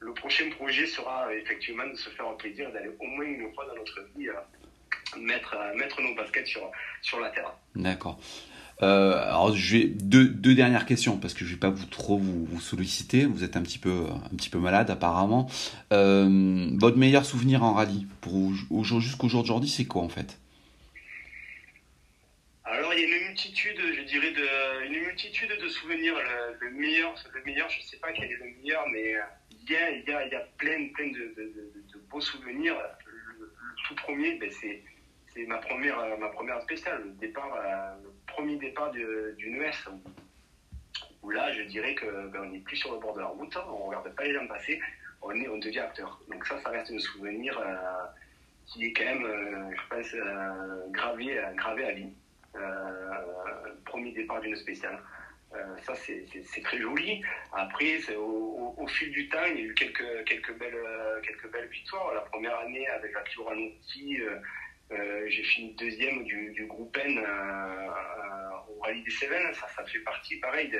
le 0.00 0.14
prochain 0.14 0.50
projet 0.50 0.86
sera 0.86 1.34
effectivement 1.34 1.86
de 1.86 1.94
se 1.94 2.10
faire 2.10 2.36
plaisir, 2.36 2.70
d'aller 2.72 2.90
au 3.00 3.06
moins 3.06 3.24
une 3.24 3.52
fois 3.54 3.66
dans 3.66 3.74
notre 3.74 4.00
vie 4.16 4.28
euh, 4.28 5.18
mettre, 5.18 5.56
mettre 5.76 6.00
nos 6.00 6.14
baskets 6.14 6.46
sur, 6.46 6.70
sur 7.02 7.20
la 7.20 7.30
Terre. 7.30 7.52
D'accord. 7.74 8.18
Euh, 8.82 9.20
alors, 9.24 9.54
je 9.56 9.78
deux, 9.86 10.28
deux, 10.28 10.54
dernières 10.54 10.86
questions 10.86 11.18
parce 11.18 11.34
que 11.34 11.44
je 11.44 11.52
vais 11.52 11.58
pas 11.58 11.70
vous 11.70 11.86
trop 11.86 12.16
vous, 12.16 12.60
solliciter. 12.60 13.24
Vous 13.26 13.42
êtes 13.42 13.56
un 13.56 13.62
petit 13.62 13.78
peu 13.78 14.06
un 14.10 14.36
petit 14.36 14.50
peu 14.50 14.58
malade 14.58 14.90
apparemment. 14.90 15.48
Euh, 15.92 16.68
votre 16.74 16.96
meilleur 16.96 17.24
souvenir 17.24 17.64
en 17.64 17.74
rallye 17.74 18.06
pour 18.20 18.52
jusqu'au 18.84 19.28
jour 19.28 19.42
d'aujourd'hui, 19.42 19.68
c'est 19.68 19.86
quoi 19.86 20.02
en 20.02 20.08
fait? 20.08 20.38
Alors, 22.64 22.92
il 22.94 23.00
y 23.00 23.04
a 23.04 23.16
une 23.16 23.24
multitude, 23.28 23.78
je 23.96 24.02
dirais, 24.02 24.30
de 24.30 24.86
une 24.86 25.06
multitude 25.06 25.50
de 25.60 25.68
souvenirs. 25.68 26.14
Le, 26.60 26.70
meilleur, 26.70 27.14
le 27.34 27.42
meilleur, 27.44 27.68
je 27.70 27.82
sais 27.82 27.96
pas 27.96 28.12
quel 28.12 28.30
est 28.30 28.36
le 28.36 28.44
meilleur, 28.60 28.84
mais 28.92 29.14
il 29.50 29.72
y 29.72 29.76
a 29.76 29.90
il 29.90 30.08
y 30.08 30.12
a, 30.12 30.26
il 30.26 30.32
y 30.32 30.36
a 30.36 30.46
plein 30.56 30.88
plein 30.94 31.08
de, 31.08 31.34
beaux 32.10 32.20
souvenirs. 32.20 32.76
Le, 33.06 33.52
tout 33.88 33.94
premier, 33.94 34.34
ben, 34.34 34.50
c'est 34.60 34.82
c'est 35.38 35.46
ma 35.46 35.58
première, 35.58 35.96
ma 36.18 36.28
première 36.28 36.60
spéciale, 36.62 37.02
le 37.04 37.10
départ, 37.12 37.56
premier 38.26 38.56
départ 38.56 38.90
d'une 38.90 39.62
ES, 39.62 39.88
où 41.22 41.30
là, 41.30 41.52
je 41.52 41.62
dirais 41.62 41.94
qu'on 41.94 42.24
ben, 42.24 42.46
n'est 42.46 42.58
plus 42.58 42.76
sur 42.76 42.92
le 42.92 42.98
bord 42.98 43.14
de 43.14 43.20
la 43.20 43.26
route, 43.26 43.56
on 43.68 43.78
ne 43.78 43.84
regarde 43.84 44.14
pas 44.16 44.24
les 44.24 44.34
gens 44.34 44.46
passer, 44.48 44.80
on, 45.22 45.30
est, 45.32 45.48
on 45.48 45.58
devient 45.58 45.80
acteur. 45.80 46.20
Donc 46.28 46.44
ça, 46.44 46.60
ça 46.60 46.70
reste 46.70 46.90
un 46.90 46.98
souvenir 46.98 47.56
euh, 47.58 47.76
qui 48.66 48.86
est 48.86 48.92
quand 48.92 49.04
même, 49.04 49.72
je 49.76 49.94
pense, 49.94 50.92
gravé, 50.92 51.40
gravé 51.54 51.84
à 51.84 51.92
vie. 51.92 52.12
premier 53.84 54.12
départ 54.12 54.40
d'une 54.40 54.56
spéciale. 54.56 54.98
ça, 55.86 55.94
c'est 55.94 56.62
très 56.62 56.78
joli. 56.78 57.22
Après, 57.52 58.00
au, 58.16 58.86
fil 58.88 59.10
du 59.12 59.28
temps, 59.28 59.44
il 59.50 59.56
y 59.56 59.60
a 59.60 59.64
eu 59.66 59.74
quelques, 59.74 60.24
quelques, 60.24 60.58
belles, 60.58 60.74
quelques 61.22 61.50
belles 61.52 61.68
victoires. 61.68 62.12
La 62.14 62.22
première 62.22 62.58
année, 62.58 62.88
avec 62.88 63.12
la 63.12 63.24
Fioranotti, 63.24 64.20
euh, 64.20 64.38
j'ai 64.90 65.42
fini 65.42 65.74
deuxième 65.74 66.24
du, 66.24 66.66
groupe 66.66 66.96
N 66.96 67.18
au 68.68 68.80
rallye 68.80 69.02
des 69.02 69.10
Cévennes. 69.10 69.52
Ça, 69.54 69.84
fait 69.84 69.98
partie, 70.00 70.36
pareil, 70.36 70.72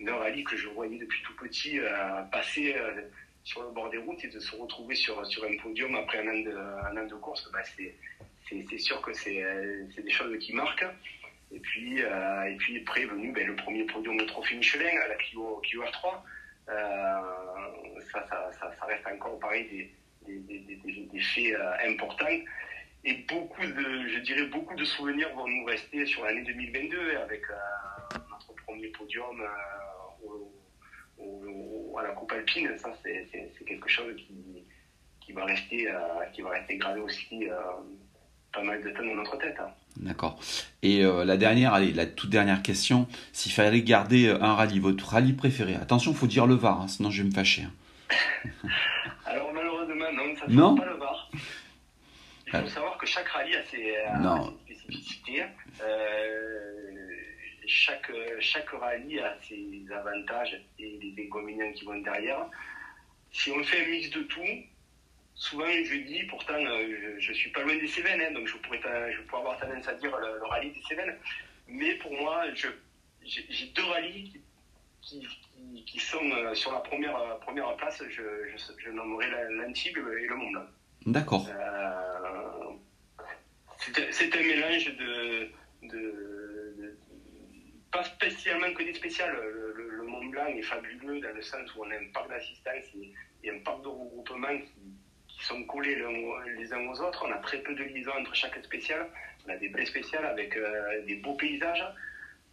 d'un 0.00 0.16
rallye 0.16 0.44
que 0.44 0.56
je 0.56 0.68
voyais 0.68 0.98
depuis 0.98 1.22
tout 1.22 1.36
petit 1.36 1.78
euh, 1.78 2.22
passer 2.32 2.74
euh, 2.76 3.02
sur 3.44 3.62
le 3.62 3.70
bord 3.70 3.90
des 3.90 3.98
routes 3.98 4.24
et 4.24 4.28
de 4.28 4.38
se 4.38 4.56
retrouver 4.56 4.94
sur, 4.94 5.20
un 5.20 5.56
podium 5.62 5.94
après 5.96 6.18
un 6.18 6.96
an 6.96 7.06
de, 7.06 7.14
course. 7.14 7.50
Bah, 7.52 7.60
c'est 7.64 8.78
sûr 8.78 9.00
que 9.02 9.12
c'est 9.12 9.42
des 10.02 10.10
choses 10.10 10.36
qui 10.38 10.52
marquent. 10.52 10.86
Et 11.54 11.60
puis, 11.60 11.98
et 12.00 12.56
puis 12.58 12.80
après 12.80 13.04
venu 13.04 13.30
ben, 13.32 13.46
le 13.46 13.56
premier 13.56 13.84
podium 13.84 14.16
de 14.16 14.24
Trophée 14.24 14.56
Michelin 14.56 15.00
à 15.04 15.08
la 15.08 15.14
Clio, 15.16 15.60
Clio 15.62 15.84
R3. 15.84 16.22
Ça, 18.10 18.86
reste 18.86 19.06
encore 19.06 19.38
pareil 19.38 19.90
des 20.26 21.20
faits 21.20 21.56
importants. 21.86 22.26
Et 23.04 23.14
beaucoup 23.28 23.62
de, 23.62 24.08
je 24.08 24.20
dirais, 24.20 24.46
beaucoup 24.46 24.76
de 24.76 24.84
souvenirs 24.84 25.28
vont 25.34 25.48
nous 25.48 25.64
rester 25.64 26.06
sur 26.06 26.24
l'année 26.24 26.44
2022 26.44 27.16
avec 27.16 27.42
euh, 27.50 28.18
notre 28.30 28.54
premier 28.64 28.88
podium 28.88 29.40
euh, 29.40 31.18
au, 31.18 31.98
à 31.98 32.04
la 32.04 32.10
Coupe 32.10 32.30
Alpine. 32.30 32.70
Ça, 32.78 32.92
c'est 33.02 33.64
quelque 33.66 33.88
chose 33.88 34.14
qui, 34.16 34.64
qui, 35.20 35.32
va 35.32 35.44
rester, 35.44 35.90
euh, 35.90 35.98
qui 36.32 36.42
va 36.42 36.50
rester 36.50 36.76
gravé 36.76 37.00
aussi 37.00 37.48
pas 38.52 38.62
mal 38.62 38.80
de 38.84 38.90
temps 38.90 39.04
dans 39.04 39.14
notre 39.16 39.36
tête. 39.38 39.56
Hein. 39.58 39.70
D'accord. 39.96 40.38
Et 40.82 41.02
la 41.02 41.36
dernière, 41.36 41.74
allez, 41.74 41.92
la 41.92 42.06
toute 42.06 42.30
dernière 42.30 42.62
question, 42.62 43.08
s'il 43.32 43.50
fallait 43.50 43.82
garder 43.82 44.28
un 44.28 44.54
rallye, 44.54 44.78
votre 44.78 45.08
rallye 45.08 45.32
préféré, 45.32 45.74
attention, 45.74 46.12
il 46.12 46.16
faut 46.16 46.26
dire 46.26 46.46
le 46.46 46.54
Var, 46.54 46.82
hein, 46.82 46.88
sinon 46.88 47.10
je 47.10 47.22
vais 47.22 47.28
me 47.28 47.34
fâcher. 47.34 47.62
Hein. 47.62 48.68
Alors 49.26 49.52
malheureusement, 49.52 50.12
non, 50.12 50.36
ça 50.36 50.46
ne 50.46 50.78
pas 50.78 50.86
le 50.86 50.96
Var. 50.96 51.30
Il 52.54 52.60
faut 52.60 52.68
savoir 52.68 52.98
que 52.98 53.06
chaque 53.06 53.28
rallye 53.28 53.56
a 53.56 53.64
ses, 53.64 53.96
spécificités. 54.74 55.42
Euh, 55.80 56.90
chaque, 57.66 58.10
chaque 58.40 58.68
rallye 58.70 59.20
a 59.20 59.38
ses 59.48 59.84
avantages 59.90 60.60
et 60.78 60.98
les 61.00 61.24
inconvénients 61.24 61.72
qui 61.72 61.84
vont 61.84 61.98
derrière. 61.98 62.46
Si 63.30 63.50
on 63.50 63.64
fait 63.64 63.84
un 63.84 63.88
mix 63.88 64.10
de 64.10 64.22
tout, 64.24 64.64
souvent 65.34 65.64
je 65.66 65.96
dis, 65.96 66.24
pourtant 66.24 66.54
euh, 66.54 67.16
je, 67.18 67.30
ne 67.30 67.34
suis 67.34 67.50
pas 67.50 67.62
loin 67.62 67.74
des 67.74 67.86
Cévennes, 67.86 68.20
hein, 68.20 68.32
donc 68.32 68.46
je 68.46 68.56
pourrais, 68.58 68.80
je 69.12 69.22
pourrais 69.22 69.40
avoir 69.40 69.58
tendance 69.58 69.88
à 69.88 69.94
dire 69.94 70.14
le, 70.14 70.44
rallye 70.46 70.72
des 70.72 70.82
Cévennes, 70.82 71.16
mais 71.68 71.94
pour 71.94 72.12
moi, 72.12 72.44
j'ai 73.24 73.66
deux 73.74 73.84
rallyes 73.84 74.42
qui, 75.00 75.26
qui, 75.86 75.98
sont 75.98 76.30
euh, 76.30 76.54
sur 76.54 76.72
la 76.72 76.80
première, 76.80 77.38
première 77.40 77.74
place, 77.76 78.02
je, 78.10 78.22
je, 78.50 78.72
je 78.78 78.90
nommerai 78.90 79.30
l'Antibes 79.50 79.96
et 79.96 80.26
le 80.26 80.36
Mont 80.36 80.50
Blanc. 80.50 80.66
D'accord. 81.06 81.46
Euh, 81.48 82.72
c'est 84.10 84.34
un 84.36 84.42
mélange 84.42 84.96
de, 84.96 85.50
pas 87.90 88.04
spécialement 88.04 88.72
que 88.72 88.82
des 88.84 88.94
spéciales. 88.94 89.36
Le, 89.36 90.02
Mont 90.04 90.26
Blanc 90.26 90.46
est 90.46 90.62
fabuleux 90.62 91.20
dans 91.20 91.34
le 91.34 91.42
sens 91.42 91.74
où 91.74 91.84
on 91.84 91.90
a 91.90 91.94
un 91.94 92.06
parc 92.12 92.28
d'assistance 92.28 92.84
et, 93.42 93.50
un 93.50 93.58
parc 93.60 93.82
de 93.82 93.88
regroupement 93.88 94.58
qui, 95.28 95.44
sont 95.44 95.64
collés 95.64 95.96
les 96.56 96.72
uns 96.72 96.86
aux 96.86 97.00
autres. 97.00 97.24
On 97.26 97.32
a 97.32 97.38
très 97.38 97.58
peu 97.58 97.74
de 97.74 97.82
liaison 97.82 98.12
entre 98.20 98.34
chaque 98.34 98.62
spéciale. 98.62 99.08
On 99.46 99.50
a 99.50 99.56
des 99.56 99.68
belles 99.68 99.86
spéciales 99.86 100.24
avec 100.24 100.56
euh, 100.56 101.04
des 101.04 101.16
beaux 101.16 101.34
paysages. 101.34 101.84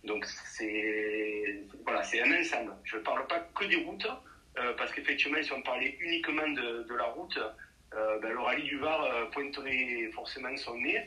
Donc 0.04 0.26
c'est 0.26 1.66
voilà, 1.84 2.02
un 2.02 2.40
ensemble. 2.40 2.74
Je 2.86 2.98
ne 2.98 3.02
parle 3.02 3.28
pas 3.28 3.40
que 3.56 3.66
des 3.66 3.84
routes, 3.84 4.08
euh, 4.58 4.74
parce 4.78 4.92
qu'effectivement, 4.92 5.42
si 5.44 5.52
on 5.52 5.62
parlait 5.62 5.98
uniquement 6.00 6.48
de 6.48 6.96
la 6.96 7.06
route, 7.06 7.38
euh, 7.96 8.20
ben, 8.22 8.32
le 8.32 8.40
rallye 8.40 8.64
du 8.64 8.78
Var 8.78 9.04
euh, 9.04 9.26
pointerait 9.32 10.10
forcément 10.14 10.56
son 10.58 10.78
nez. 10.78 11.02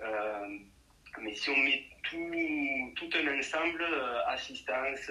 Euh, 0.00 0.58
mais 1.20 1.34
si 1.34 1.50
on 1.50 1.56
met 1.56 1.82
tout, 2.04 2.94
tout 2.96 3.18
un 3.18 3.38
ensemble, 3.38 3.84
assistance, 4.28 5.10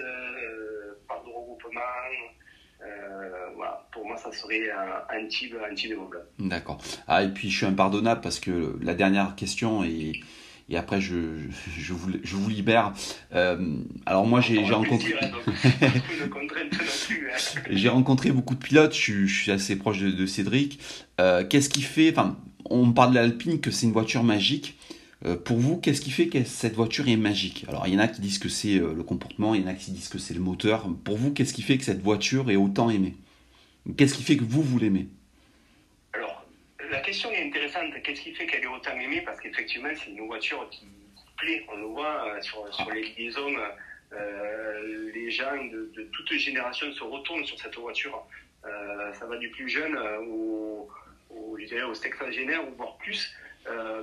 part 1.06 1.22
de 1.24 1.28
regroupement, 1.28 1.80
voilà, 3.54 3.86
pour 3.92 4.06
moi, 4.06 4.16
ça 4.16 4.32
serait 4.32 4.70
un 4.70 5.24
de 5.24 5.58
D'accord. 6.38 6.80
Ah, 7.06 7.24
et 7.24 7.28
puis 7.28 7.50
je 7.50 7.56
suis 7.58 7.66
impardonnable 7.66 8.20
parce 8.22 8.40
que 8.40 8.78
la 8.80 8.94
dernière 8.94 9.34
question 9.36 9.84
est, 9.84 10.12
et 10.68 10.76
après 10.76 11.00
je, 11.00 11.14
je, 11.76 11.92
vous, 11.92 12.10
je 12.22 12.36
vous 12.36 12.48
libère. 12.48 12.92
Euh, 13.34 13.76
alors 14.06 14.26
moi 14.26 14.40
j'ai 14.40 14.62
rencontré 14.62 15.14
hein, 15.22 15.88
j'ai 17.70 17.88
rencontré 17.88 18.30
beaucoup 18.32 18.54
de 18.54 18.60
pilotes, 18.60 18.94
je, 18.94 19.26
je 19.26 19.34
suis 19.42 19.50
assez 19.50 19.76
proche 19.76 20.00
de, 20.00 20.10
de 20.10 20.26
Cédric. 20.26 20.78
Euh, 21.20 21.44
qu'est-ce 21.44 21.68
qui 21.68 21.82
fait, 21.82 22.10
enfin 22.10 22.36
on 22.70 22.92
parle 22.92 23.10
de 23.10 23.16
l'Alpine 23.16 23.60
que 23.60 23.70
c'est 23.70 23.86
une 23.86 23.92
voiture 23.92 24.22
magique. 24.22 24.76
Euh, 25.26 25.36
pour 25.36 25.58
vous, 25.58 25.78
qu'est-ce 25.78 26.00
qui 26.00 26.12
fait 26.12 26.28
que 26.28 26.44
cette 26.44 26.76
voiture 26.76 27.08
est 27.08 27.16
magique? 27.16 27.64
Alors 27.68 27.86
il 27.88 27.94
y 27.94 27.96
en 27.96 28.00
a 28.00 28.06
qui 28.06 28.20
disent 28.20 28.38
que 28.38 28.48
c'est 28.48 28.78
le 28.78 29.02
comportement, 29.02 29.54
il 29.54 29.62
y 29.62 29.64
en 29.64 29.68
a 29.68 29.74
qui 29.74 29.90
disent 29.90 30.08
que 30.08 30.18
c'est 30.18 30.34
le 30.34 30.40
moteur. 30.40 30.88
Pour 31.02 31.16
vous, 31.16 31.32
qu'est-ce 31.32 31.52
qui 31.52 31.62
fait 31.62 31.76
que 31.76 31.84
cette 31.84 32.02
voiture 32.02 32.50
est 32.50 32.56
autant 32.56 32.88
aimée? 32.88 33.16
Qu'est-ce 33.96 34.14
qui 34.14 34.22
fait 34.22 34.36
que 34.36 34.44
vous, 34.44 34.62
vous 34.62 34.78
l'aimez? 34.78 35.08
La 36.90 37.00
question 37.00 37.30
est 37.30 37.46
intéressante. 37.46 37.92
Qu'est-ce 38.02 38.22
qui 38.22 38.34
fait 38.34 38.46
qu'elle 38.46 38.62
est 38.62 38.66
autant 38.66 38.98
aimée? 38.98 39.20
Parce 39.22 39.40
qu'effectivement, 39.40 39.90
c'est 39.94 40.10
une 40.10 40.26
voiture 40.26 40.68
qui, 40.70 40.86
plaît. 41.36 41.64
On 41.68 41.76
le 41.76 41.86
voit 41.86 42.26
euh, 42.26 42.40
sur, 42.40 42.66
les 42.92 43.14
liaisons. 43.14 43.54
Euh, 44.12 45.12
les 45.14 45.30
gens 45.30 45.56
de, 45.56 45.92
de 45.94 46.02
toute 46.12 46.32
génération 46.32 46.92
se 46.92 47.04
retournent 47.04 47.44
sur 47.44 47.58
cette 47.60 47.76
voiture. 47.76 48.26
Euh, 48.64 49.12
ça 49.12 49.26
va 49.26 49.36
du 49.36 49.48
plus 49.50 49.68
jeune 49.68 49.96
au, 49.96 50.88
au, 51.30 51.56
je 51.58 51.64
dirais, 51.66 51.82
au 51.82 51.94
sexagénaire 51.94 52.66
ou 52.66 52.74
voire 52.74 52.96
plus. 52.98 53.34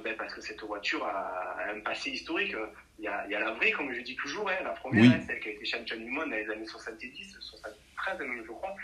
Ben, 0.03 0.15
parce 0.15 0.31
que 0.35 0.41
cette 0.41 0.61
voiture 0.61 1.03
a, 1.03 1.57
un 1.75 1.79
passé 1.79 2.11
historique. 2.11 2.55
Il 2.99 3.05
y, 3.05 3.07
a, 3.07 3.25
il 3.25 3.31
y 3.31 3.35
a, 3.35 3.39
la 3.39 3.51
vraie, 3.53 3.71
comme 3.71 3.91
je 3.91 4.01
dis 4.01 4.15
toujours, 4.15 4.47
hein, 4.47 4.57
la 4.63 4.69
première, 4.69 5.11
hein, 5.11 5.19
celle 5.25 5.39
qui 5.39 5.49
a 5.49 5.51
été 5.53 5.65
championne 5.65 6.05
du 6.05 6.11
monde 6.11 6.29
dans 6.29 6.35
les 6.35 6.47
années 6.51 6.67
70, 6.67 7.37
73 7.39 8.19
même, 8.19 8.43
je 8.45 8.51
crois. 8.51 8.75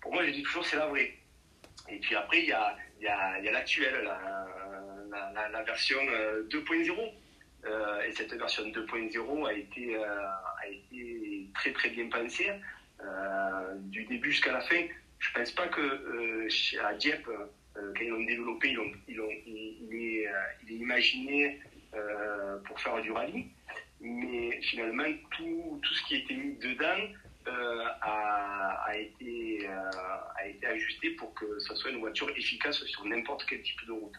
Pour 0.00 0.14
moi, 0.14 0.24
je 0.24 0.30
dis 0.30 0.42
toujours 0.42 0.64
c'est 0.64 0.78
la 0.78 0.86
vraie. 0.86 1.12
Et 1.90 1.98
puis 1.98 2.14
après, 2.14 2.38
il 2.38 2.48
y 2.48 2.52
a, 2.52 2.74
il 3.02 3.44
y 3.44 3.48
a, 3.48 3.52
l'actuel, 3.52 4.08
la, 5.10 5.62
version 5.64 5.98
2.0. 6.48 6.90
Euh, 6.90 7.08
euh, 7.64 8.02
et 8.02 8.12
cette 8.12 8.32
version 8.34 8.64
2.0 8.64 9.46
a 9.48 9.52
été, 9.52 9.96
euh, 9.96 10.26
a 10.62 10.68
été 10.68 11.46
très 11.54 11.72
très 11.72 11.90
bien 11.90 12.08
pensée 12.08 12.50
du 13.80 14.04
début 14.04 14.30
jusqu'à 14.30 14.52
la 14.52 14.60
fin. 14.60 14.80
Je 15.18 15.30
ne 15.30 15.34
pense 15.34 15.50
pas 15.52 15.66
que 15.68 16.48
à 16.84 16.94
Dieppe, 16.94 17.28
quand 17.74 18.00
ils 18.00 18.08
l'ont 18.08 18.24
développé, 18.24 18.70
ils 18.70 18.78
ont, 18.78 18.92
ils 19.08 19.20
ont, 19.20 19.30
il, 19.46 19.88
est, 19.92 20.72
imaginé 20.72 21.60
pour 22.64 22.80
faire 22.80 23.00
du 23.00 23.10
rallye. 23.10 23.48
Mais 24.00 24.60
finalement, 24.62 25.12
tout, 25.36 25.80
tout 25.82 25.94
ce 25.94 26.04
qui 26.04 26.14
a 26.14 26.18
été 26.18 26.34
mis 26.34 26.54
dedans 26.58 27.08
a, 27.50 28.84
a, 28.86 28.96
été, 28.96 29.68
euh, 29.68 29.90
a 30.36 30.46
été 30.46 30.66
ajusté 30.66 31.10
pour 31.10 31.34
que 31.34 31.58
ce 31.58 31.74
soit 31.74 31.90
une 31.90 32.00
voiture 32.00 32.30
efficace 32.30 32.84
sur 32.84 33.04
n'importe 33.04 33.44
quel 33.48 33.62
type 33.62 33.84
de 33.86 33.92
route. 33.92 34.14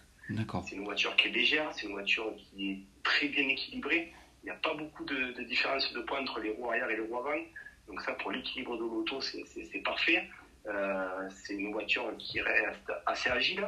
C'est 0.66 0.76
une 0.76 0.86
voiture 0.86 1.16
qui 1.16 1.28
est 1.28 1.32
légère, 1.32 1.70
c'est 1.74 1.86
une 1.86 1.94
voiture 1.94 2.34
qui 2.36 2.72
est 2.72 2.80
très 3.04 3.28
bien 3.28 3.48
équilibrée. 3.48 4.14
Il 4.42 4.46
n'y 4.48 4.52
a 4.52 4.56
pas 4.56 4.74
beaucoup 4.74 5.04
de, 5.06 5.34
de 5.34 5.44
différence 5.44 5.92
de 5.94 6.02
poids 6.02 6.20
entre 6.20 6.40
les 6.40 6.52
roues 6.52 6.70
arrière 6.70 6.90
et 6.90 6.96
les 6.96 7.02
roues 7.02 7.18
avant. 7.18 7.40
Donc 7.88 8.02
ça, 8.02 8.14
pour 8.14 8.32
l'équilibre 8.32 8.76
de 8.76 8.82
l'auto, 8.82 9.20
c'est 9.22 9.84
parfait. 9.84 10.30
Euh, 10.66 11.30
c'est 11.30 11.56
une 11.56 11.74
voiture 11.74 12.16
qui 12.18 12.40
reste 12.42 12.92
assez 13.06 13.30
agile. 13.30 13.68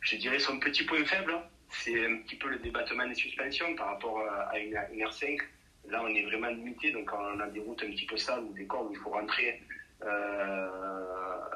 Je 0.00 0.16
dirais 0.16 0.38
son 0.38 0.58
petit 0.58 0.84
point 0.84 1.04
faible, 1.04 1.34
c'est 1.70 2.06
un 2.06 2.18
petit 2.18 2.36
peu 2.36 2.48
le 2.48 2.58
débattement 2.58 3.06
des 3.06 3.14
suspensions 3.14 3.74
par 3.76 3.88
rapport 3.88 4.20
à 4.20 4.58
une, 4.58 4.78
une 4.92 5.04
R5 5.04 5.40
Là, 5.88 6.02
on 6.04 6.08
est 6.08 6.22
vraiment 6.22 6.48
limité, 6.48 6.92
donc 6.92 7.10
on 7.12 7.40
a 7.40 7.48
des 7.48 7.60
routes 7.60 7.82
un 7.82 7.90
petit 7.90 8.06
peu 8.06 8.16
sales 8.16 8.44
ou 8.44 8.52
des 8.52 8.66
cordes 8.66 8.88
où 8.88 8.92
il 8.92 8.98
faut 8.98 9.10
rentrer 9.10 9.60
euh, 10.02 10.68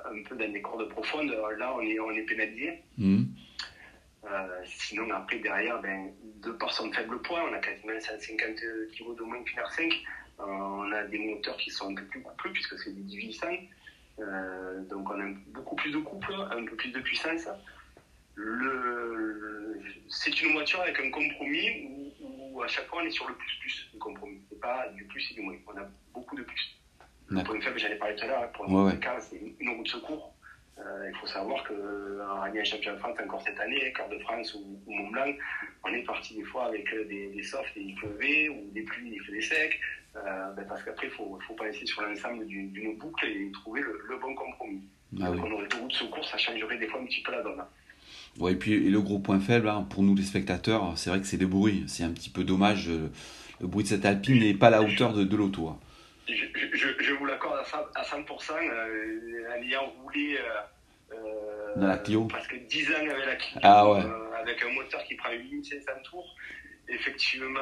un 0.07 0.23
peu 0.29 0.37
dans 0.37 0.53
des 0.53 0.63
cordes 0.63 0.89
profondes. 0.89 1.31
Là, 1.59 1.75
on 1.77 1.81
est, 1.81 1.99
on 2.01 2.11
est 2.11 2.23
pénalisé. 2.23 2.83
Mmh. 2.99 3.25
Euh, 4.31 4.63
sinon, 4.65 5.11
après, 5.11 5.39
derrière, 5.39 5.81
ben, 5.81 6.13
de 6.43 6.51
par 6.53 6.73
son 6.73 6.91
faible 6.93 7.21
poids, 7.23 7.45
on 7.49 7.55
a 7.55 7.59
quasiment 7.59 7.99
150 7.99 8.57
kg 8.57 9.17
de 9.17 9.23
moins 9.23 9.43
qu'une 9.43 9.59
R5. 9.59 9.93
Euh, 10.41 10.45
on 10.45 10.93
a 10.93 11.05
des 11.05 11.19
moteurs 11.19 11.57
qui 11.57 11.71
sont 11.71 11.91
un 11.91 11.95
peu 11.95 12.05
plus 12.05 12.23
coupleux, 12.23 12.53
puisque 12.53 12.79
c'est 12.79 12.93
des 12.95 13.03
1800. 13.03 13.47
Euh, 14.21 14.81
donc, 14.85 15.11
on 15.11 15.21
a 15.21 15.27
beaucoup 15.49 15.77
plus 15.77 15.91
de 15.91 15.99
couple, 15.99 16.35
un 16.35 16.65
peu 16.65 16.77
plus 16.77 16.91
de 16.91 17.01
puissance. 17.01 17.49
Le, 18.35 19.81
c'est 20.09 20.43
une 20.43 20.53
voiture 20.53 20.81
avec 20.81 20.99
un 21.01 21.11
compromis 21.11 21.87
où 21.87 22.04
à 22.65 22.69
chaque 22.69 22.87
fois 22.87 23.01
on 23.03 23.07
est 23.07 23.11
sur 23.11 23.29
le 23.29 23.35
plus-plus 23.35 23.91
du 23.93 23.99
compromis. 23.99 24.41
C'est 24.49 24.61
pas 24.61 24.89
du 24.89 25.05
plus 25.05 25.31
et 25.31 25.35
du 25.35 25.43
moins. 25.43 25.57
On 25.67 25.79
a 25.79 25.89
beaucoup 26.13 26.37
de 26.37 26.43
plus. 26.43 26.81
Le 27.29 27.43
point 27.43 27.61
faible, 27.61 27.79
j'en 27.79 27.89
ai 27.89 27.97
parlé 27.97 28.17
tout 28.17 28.25
à 28.25 28.29
l'heure, 28.29 28.43
hein, 28.43 28.51
pour 28.53 28.67
le 28.67 28.71
ouais, 28.71 28.99
c'est 29.21 29.41
une 29.59 29.71
roue 29.71 29.83
de 29.83 29.89
secours. 29.89 30.35
Euh, 30.79 31.09
il 31.09 31.17
faut 31.17 31.27
savoir 31.27 31.65
qu'en 31.65 32.41
Rallye 32.41 32.65
Champion 32.65 32.95
de 32.95 32.99
France, 32.99 33.17
encore 33.25 33.43
cette 33.43 33.59
année, 33.61 33.93
Cœur 33.93 34.09
de 34.09 34.19
France 34.19 34.55
ou, 34.55 34.81
Mont 34.87 35.09
Blanc, 35.11 35.33
on 35.85 35.89
est 35.95 36.03
parti 36.03 36.35
des 36.35 36.43
fois 36.43 36.67
avec 36.67 36.91
des, 37.09 37.29
des 37.29 37.43
softs 37.43 37.77
et 37.77 37.81
il 37.81 37.95
pleuvait, 37.95 38.49
ou 38.49 38.71
des 38.73 38.83
pluies, 38.83 39.13
il 39.15 39.21
faisait 39.23 39.41
sec, 39.41 39.81
euh, 40.17 40.53
ben 40.53 40.65
parce 40.67 40.83
qu'après, 40.83 41.07
il 41.07 41.13
faut, 41.13 41.39
faut 41.47 41.55
penser 41.55 41.87
sur 41.87 42.03
l'ensemble 42.03 42.47
d'une 42.47 42.99
boucle 42.99 43.27
et 43.27 43.51
trouver 43.53 43.81
le, 43.81 44.19
bon 44.19 44.35
compromis. 44.35 44.83
Ah 45.21 45.31
Donc, 45.31 45.45
on 45.45 45.53
aurait 45.53 45.69
de 45.69 45.77
route 45.77 45.91
de 45.91 45.97
secours, 45.97 46.25
ça 46.25 46.39
changerait 46.39 46.79
des 46.79 46.89
fois 46.89 47.01
un 47.01 47.07
petit 47.07 47.23
peu 47.23 47.33
la 47.33 47.43
donne. 47.43 47.65
Et 48.41 48.57
puis 48.57 48.79
le 48.91 49.01
gros 49.01 49.19
point 49.19 49.41
faible, 49.41 49.69
hein, 49.69 49.87
pour 49.89 50.03
nous 50.03 50.15
les 50.15 50.23
spectateurs, 50.23 50.93
c'est 50.97 51.11
vrai 51.11 51.21
que 51.21 51.27
c'est 51.27 51.37
les 51.37 51.47
bruits. 51.47 51.85
C'est 51.87 52.03
un 52.05 52.11
petit 52.11 52.31
peu 52.31 52.45
dommage. 52.45 52.89
Euh, 52.89 53.09
le 53.61 53.67
bruit 53.67 53.85
de 53.85 53.89
cette 53.89 54.05
Alpine 54.05 54.41
n'est 54.41 54.55
pas 54.55 54.67
à 54.69 54.71
la 54.71 54.83
hauteur 54.83 55.13
de, 55.13 55.25
de 55.25 55.37
l'auto. 55.37 55.69
Hein. 55.69 55.79
Je, 56.29 56.35
je, 56.73 56.89
je, 56.99 57.13
vous 57.13 57.27
l'accorde 57.27 57.59
à 57.95 58.03
100%. 58.03 58.53
Euh, 58.53 59.57
en 59.57 59.63
ayant 59.63 59.87
roulé 60.03 60.39
euh, 61.13 61.17
Dans 61.77 61.87
la 61.87 61.99
Clio. 61.99 62.25
presque 62.25 62.59
10 62.67 62.91
ans 62.91 62.95
avec 62.99 63.27
la 63.27 63.37
Clio, 63.37 63.61
ah 63.63 63.93
ouais. 63.93 64.01
avec 64.41 64.63
un 64.65 64.73
moteur 64.73 65.05
qui 65.05 65.15
prend 65.15 65.31
8500 65.33 65.93
tours, 66.03 66.35
effectivement, 66.89 67.61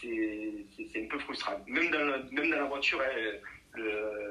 c'est 0.00 1.00
un 1.00 1.08
peu 1.08 1.18
frustrant. 1.20 1.60
Même 1.68 1.90
dans, 1.90 2.04
la, 2.04 2.18
même 2.32 2.50
dans 2.50 2.56
la 2.56 2.64
voiture, 2.64 3.00
hein, 3.00 3.80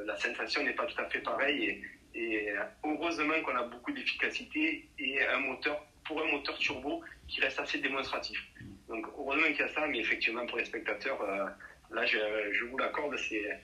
la 0.05 0.15
sensation 0.17 0.63
n'est 0.63 0.73
pas 0.73 0.85
tout 0.85 1.01
à 1.01 1.05
fait 1.05 1.19
pareille. 1.19 1.81
Et, 2.17 2.33
et 2.33 2.53
heureusement 2.83 3.41
qu'on 3.45 3.55
a 3.55 3.63
beaucoup 3.63 3.91
d'efficacité 3.91 4.89
et 4.99 5.25
un 5.27 5.39
moteur, 5.39 5.85
pour 6.05 6.21
un 6.21 6.31
moteur 6.31 6.57
turbo 6.57 7.01
qui 7.27 7.41
reste 7.41 7.59
assez 7.59 7.79
démonstratif. 7.79 8.37
Donc 8.89 9.05
heureusement 9.17 9.47
qu'il 9.47 9.59
y 9.59 9.61
a 9.63 9.73
ça, 9.73 9.85
mais 9.87 9.99
effectivement 9.99 10.45
pour 10.45 10.57
les 10.57 10.65
spectateurs, 10.65 11.21
euh, 11.21 11.45
là 11.93 12.05
je, 12.05 12.65
vous 12.69 12.77
l'accorde, 12.77 13.15
c'est 13.29 13.59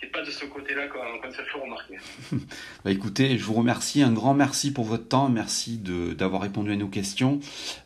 c'est 0.00 0.06
pas 0.10 0.22
de 0.22 0.30
ce 0.30 0.44
côté-là 0.46 0.88
qu'on 0.88 1.30
se 1.30 1.42
fait 1.42 1.58
remarquer. 1.58 1.96
bah 2.84 2.90
écoutez, 2.90 3.38
je 3.38 3.44
vous 3.44 3.54
remercie, 3.54 4.02
un 4.02 4.12
grand 4.12 4.34
merci 4.34 4.72
pour 4.72 4.84
votre 4.84 5.06
temps, 5.06 5.28
merci 5.28 5.78
d'avoir 5.78 6.42
répondu 6.42 6.72
à 6.72 6.76
nos 6.76 6.88
questions. 6.88 7.38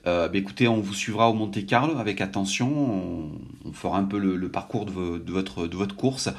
Euh, 0.06 0.28
bah 0.28 0.38
écoutez, 0.38 0.68
on 0.68 0.80
vous 0.80 0.94
suivra 0.94 1.28
au 1.28 1.34
Monte 1.34 1.66
Carlo 1.66 1.98
avec 1.98 2.22
attention, 2.22 3.30
on, 3.66 3.72
fera 3.74 3.98
un 3.98 4.04
peu 4.04 4.18
le, 4.18 4.48
parcours 4.48 4.86
de, 4.86 4.92
votre, 5.30 5.66
de 5.66 5.76
votre 5.76 5.96
course. 5.96 6.30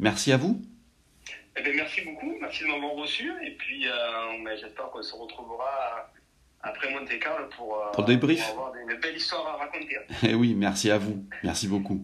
Merci 0.00 0.32
à 0.32 0.36
vous. 0.36 0.60
Eh 1.56 1.62
bien, 1.62 1.72
merci 1.74 2.00
beaucoup, 2.02 2.34
merci 2.40 2.62
de 2.64 2.68
m'avoir 2.68 2.92
reçu. 2.92 3.30
Et 3.44 3.52
puis, 3.52 3.86
euh, 3.86 3.92
ben, 4.44 4.56
j'espère 4.56 4.90
qu'on 4.90 5.02
se 5.02 5.14
retrouvera 5.14 6.10
après 6.62 6.90
Monte 6.92 7.18
Carlo 7.18 7.46
pour, 7.56 7.76
euh, 7.76 7.90
pour, 7.92 8.04
débrief. 8.04 8.42
pour 8.44 8.66
avoir 8.66 8.74
une 8.76 8.98
belle 9.00 9.16
histoire 9.16 9.46
à 9.46 9.56
raconter. 9.56 9.98
Eh 10.22 10.34
oui, 10.34 10.54
merci 10.54 10.90
à 10.90 10.98
vous. 10.98 11.26
Merci 11.42 11.68
beaucoup. 11.68 12.00